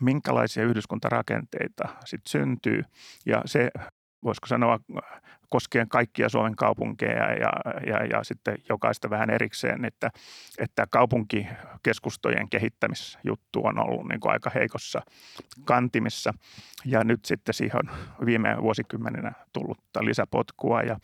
minkälaisia 0.00 0.64
yhdyskuntarakenteita 0.64 1.88
sitten 2.04 2.30
syntyy 2.30 2.82
ja 3.26 3.42
se 3.44 3.70
voisiko 4.24 4.46
sanoa 4.46 4.78
koskien 5.48 5.88
kaikkia 5.88 6.28
Suomen 6.28 6.56
kaupunkeja 6.56 7.32
ja, 7.32 7.52
ja, 7.86 8.04
ja 8.04 8.24
sitten 8.24 8.58
jokaista 8.68 9.10
vähän 9.10 9.30
erikseen, 9.30 9.84
että, 9.84 10.10
että 10.58 10.86
kaupunkikeskustojen 10.90 12.50
kehittämisjuttu 12.50 13.60
on 13.64 13.78
ollut 13.78 14.08
niin 14.08 14.20
kuin 14.20 14.32
aika 14.32 14.50
heikossa 14.54 15.02
kantimissa 15.64 16.34
ja 16.84 17.04
nyt 17.04 17.24
sitten 17.24 17.54
siihen 17.54 17.76
on 17.76 17.90
viime 18.26 18.56
vuosikymmeninä 18.62 19.32
tullut 19.52 19.78
lisäpotkua 20.00 20.82
ja 20.82 20.96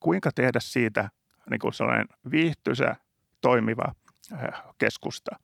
kuinka 0.00 0.30
tehdä 0.34 0.60
siitä 0.60 1.10
niin 1.50 1.60
kuin 1.60 1.72
sellainen 1.72 2.08
viihtyisä, 2.30 2.96
toimiva 3.40 3.92
äh, 4.32 4.62
keskusta. 4.78 5.36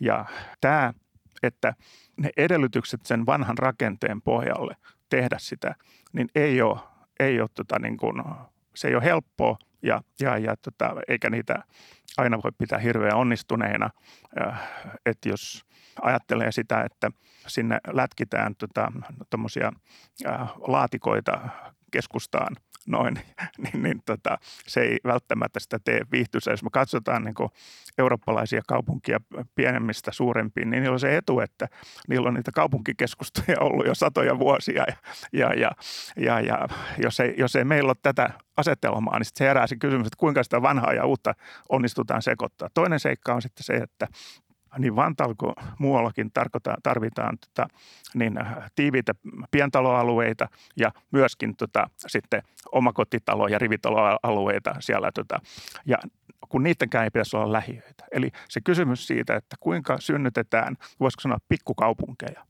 Ja 0.00 0.24
tämä, 0.60 0.92
että 1.42 1.74
ne 2.16 2.30
edellytykset 2.36 3.06
sen 3.06 3.26
vanhan 3.26 3.58
rakenteen 3.58 4.22
pohjalle 4.22 4.76
tehdä 5.16 5.36
sitä, 5.38 5.74
niin 6.12 6.28
ei 6.34 6.62
ole, 6.62 6.80
ei 7.20 7.40
ole 7.40 7.48
tota 7.54 7.78
niin 7.78 7.96
kuin, 7.96 8.22
se 8.74 8.88
ei 8.88 8.94
ole 8.94 9.04
helppoa 9.04 9.58
ja, 9.82 10.02
ja, 10.20 10.38
ja 10.38 10.56
tota, 10.56 10.94
eikä 11.08 11.30
niitä 11.30 11.64
aina 12.16 12.42
voi 12.44 12.52
pitää 12.58 12.78
hirveän 12.78 13.16
onnistuneina. 13.16 13.90
Että 15.06 15.28
jos 15.28 15.64
ajattelee 16.02 16.52
sitä, 16.52 16.82
että 16.82 17.10
sinne 17.46 17.78
lätkitään 17.92 18.54
tuommoisia 19.30 19.72
tota, 20.22 20.46
laatikoita 20.66 21.48
keskustaan– 21.90 22.56
noin, 22.86 23.14
niin, 23.62 23.82
niin 23.82 24.02
tota, 24.06 24.38
se 24.66 24.80
ei 24.80 24.98
välttämättä 25.04 25.60
sitä 25.60 25.78
tee 25.84 26.00
viihtyisä. 26.12 26.50
Jos 26.50 26.62
me 26.62 26.70
katsotaan 26.72 27.24
niin 27.24 27.50
eurooppalaisia 27.98 28.62
kaupunkia 28.68 29.20
pienemmistä 29.54 30.12
suurempiin, 30.12 30.70
niin 30.70 30.82
niillä 30.82 30.94
on 30.94 31.00
se 31.00 31.16
etu, 31.16 31.40
että 31.40 31.68
niillä 32.08 32.28
on 32.28 32.34
niitä 32.34 32.52
kaupunkikeskustoja 32.52 33.60
ollut 33.60 33.86
jo 33.86 33.94
satoja 33.94 34.38
vuosia. 34.38 34.84
Ja, 34.86 34.96
ja, 35.32 35.54
ja, 35.54 35.70
ja, 36.16 36.40
ja 36.40 36.68
jos, 36.98 37.20
ei, 37.20 37.34
jos 37.38 37.56
ei 37.56 37.64
meillä 37.64 37.88
ole 37.88 37.96
tätä 38.02 38.30
asetelmaa, 38.56 39.18
niin 39.18 39.26
se 39.34 39.44
herää 39.44 39.66
se 39.66 39.76
kysymys, 39.76 40.06
että 40.06 40.16
kuinka 40.16 40.42
sitä 40.42 40.62
vanhaa 40.62 40.92
ja 40.92 41.06
uutta 41.06 41.34
onnistutaan 41.68 42.22
sekoittaa. 42.22 42.68
Toinen 42.74 43.00
seikka 43.00 43.34
on 43.34 43.42
sitten 43.42 43.64
se, 43.64 43.74
että 43.74 44.08
niin 44.78 44.96
Vantaalla 44.96 45.34
kuin 45.38 45.54
muuallakin 45.78 46.30
tarvitaan 46.82 47.38
tota, 47.38 47.68
niin 48.14 48.40
äh, 48.40 48.70
tiiviitä 48.74 49.12
pientaloalueita 49.50 50.48
ja 50.76 50.90
myöskin 51.10 51.56
tota, 51.56 51.90
sitten 52.06 52.42
omakotitalo- 52.74 53.48
ja 53.50 53.58
rivitaloalueita 53.58 54.74
siellä. 54.80 55.10
Tota, 55.14 55.40
ja 55.86 55.98
kun 56.48 56.62
niidenkään 56.62 57.04
ei 57.04 57.10
pitäisi 57.10 57.36
olla 57.36 57.52
lähiöitä. 57.52 58.04
Eli 58.12 58.30
se 58.48 58.60
kysymys 58.60 59.06
siitä, 59.06 59.36
että 59.36 59.56
kuinka 59.60 60.00
synnytetään, 60.00 60.76
voisiko 61.00 61.20
sanoa 61.20 61.38
pikkukaupunkeja 61.48 62.46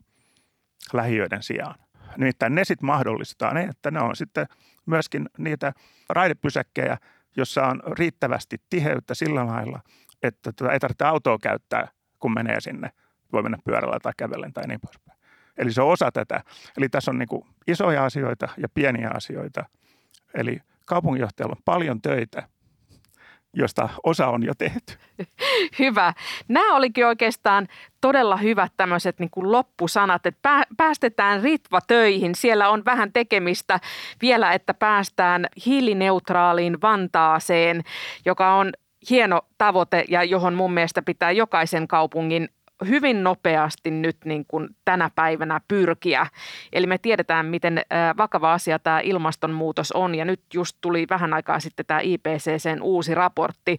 lähiöiden 0.92 1.42
sijaan. 1.42 1.74
Nimittäin 2.16 2.54
ne 2.54 2.64
sitten 2.64 2.86
mahdollistaa 2.86 3.54
ne, 3.54 3.62
että 3.62 3.90
ne 3.90 4.00
on 4.00 4.16
sitten 4.16 4.46
myöskin 4.86 5.28
niitä 5.38 5.72
raidepysäkkejä, 6.08 6.98
jossa 7.36 7.66
on 7.66 7.82
riittävästi 7.98 8.56
tiheyttä 8.70 9.14
sillä 9.14 9.46
lailla, 9.46 9.80
että 10.22 10.52
tota, 10.52 10.72
ei 10.72 10.80
tarvitse 10.80 11.04
autoa 11.04 11.38
käyttää 11.42 11.88
kun 12.22 12.34
menee 12.34 12.60
sinne. 12.60 12.90
Voi 13.32 13.42
mennä 13.42 13.58
pyörällä 13.64 14.00
tai 14.02 14.12
kävellen 14.16 14.52
tai 14.52 14.66
niin 14.66 14.80
poispäin. 14.80 15.18
Eli 15.58 15.72
se 15.72 15.82
on 15.82 15.92
osa 15.92 16.12
tätä. 16.12 16.42
Eli 16.76 16.88
tässä 16.88 17.10
on 17.10 17.18
niin 17.18 17.28
kuin 17.28 17.44
isoja 17.66 18.04
asioita 18.04 18.48
ja 18.56 18.68
pieniä 18.68 19.10
asioita. 19.14 19.64
Eli 20.34 20.60
kaupunginjohtajalla 20.86 21.54
on 21.58 21.62
paljon 21.64 22.02
töitä, 22.02 22.48
josta 23.54 23.88
osa 24.04 24.26
on 24.26 24.42
jo 24.42 24.52
tehty. 24.58 24.94
Hyvä. 25.78 26.12
Nämä 26.48 26.76
olikin 26.76 27.06
oikeastaan 27.06 27.68
todella 28.00 28.36
hyvät 28.36 28.72
tämmöiset 28.76 29.18
niin 29.18 29.30
kuin 29.30 29.52
loppusanat, 29.52 30.26
että 30.26 30.66
päästetään 30.76 31.42
Ritva 31.42 31.80
töihin. 31.80 32.34
Siellä 32.34 32.68
on 32.68 32.84
vähän 32.84 33.12
tekemistä 33.12 33.80
vielä, 34.22 34.52
että 34.52 34.74
päästään 34.74 35.46
hiilineutraaliin 35.66 36.80
Vantaaseen, 36.82 37.82
joka 38.24 38.54
on 38.54 38.72
hieno 39.10 39.42
tavoite 39.58 40.04
ja 40.08 40.24
johon 40.24 40.54
mun 40.54 40.72
mielestä 40.72 41.02
pitää 41.02 41.30
jokaisen 41.30 41.88
kaupungin 41.88 42.48
hyvin 42.88 43.24
nopeasti 43.24 43.90
nyt 43.90 44.16
niin 44.24 44.44
kuin 44.48 44.68
tänä 44.84 45.10
päivänä 45.14 45.60
pyrkiä. 45.68 46.26
Eli 46.72 46.86
me 46.86 46.98
tiedetään, 46.98 47.46
miten 47.46 47.82
vakava 48.16 48.52
asia 48.52 48.78
tämä 48.78 49.00
ilmastonmuutos 49.00 49.92
on 49.92 50.14
ja 50.14 50.24
nyt 50.24 50.40
just 50.54 50.76
tuli 50.80 51.06
vähän 51.10 51.34
aikaa 51.34 51.60
sitten 51.60 51.86
tämä 51.86 52.00
IPCCn 52.00 52.82
uusi 52.82 53.14
raportti, 53.14 53.78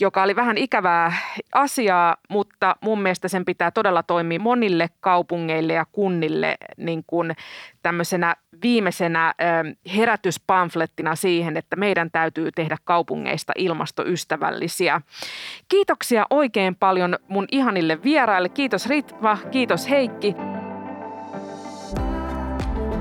joka 0.00 0.22
oli 0.22 0.36
vähän 0.36 0.58
ikävää 0.58 1.12
asiaa, 1.54 2.16
mutta 2.30 2.76
mun 2.80 3.02
mielestä 3.02 3.28
sen 3.28 3.44
pitää 3.44 3.70
todella 3.70 4.02
toimia 4.02 4.40
monille 4.40 4.88
kaupungeille 5.00 5.72
ja 5.72 5.86
kunnille 5.92 6.56
niin 6.76 7.04
kuin 7.06 7.36
tämmöisenä 7.82 8.36
viimeisenä 8.62 9.34
herätyspamflettina 9.96 11.16
siihen, 11.16 11.56
että 11.56 11.76
meidän 11.76 12.10
täytyy 12.10 12.50
tehdä 12.52 12.76
kaupungeista 12.84 13.52
ilmastoystävällisiä. 13.56 15.00
Kiitoksia 15.68 16.26
oikein 16.30 16.76
paljon 16.76 17.16
mun 17.28 17.46
ihanille 17.52 18.02
vieraille. 18.02 18.48
Kiitos 18.48 18.86
Ritva, 18.86 19.38
kiitos 19.50 19.90
Heikki. 19.90 20.34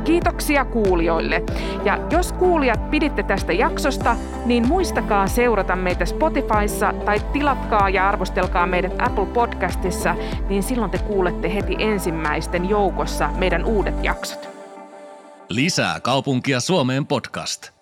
Kiitoksia 0.06 0.66
kuulijoille. 0.66 1.44
Ja 1.86 2.08
jos 2.12 2.32
kuulijat 2.32 2.92
piditte 2.92 3.24
tästä 3.24 3.54
jaksosta, 3.54 4.16
niin 4.46 4.68
muistakaa 4.68 5.28
seurata 5.28 5.76
meitä 5.76 6.06
Spotifyssa 6.06 6.94
tai 7.06 7.20
tilatkaa 7.20 7.90
ja 7.90 8.10
arvostelkaa 8.10 8.68
meidät 8.68 8.94
Apple 9.00 9.26
Podcastissa, 9.26 10.16
niin 10.50 10.64
silloin 10.64 10.92
te 10.92 10.98
kuulette 10.98 11.54
heti 11.54 11.76
ensimmäisten 11.80 12.70
joukossa 12.70 13.30
meidän 13.38 13.66
uudet 13.66 14.04
jaksot. 14.04 14.50
Lisää 15.50 16.00
kaupunkia 16.00 16.60
Suomeen 16.60 17.06
podcast. 17.06 17.75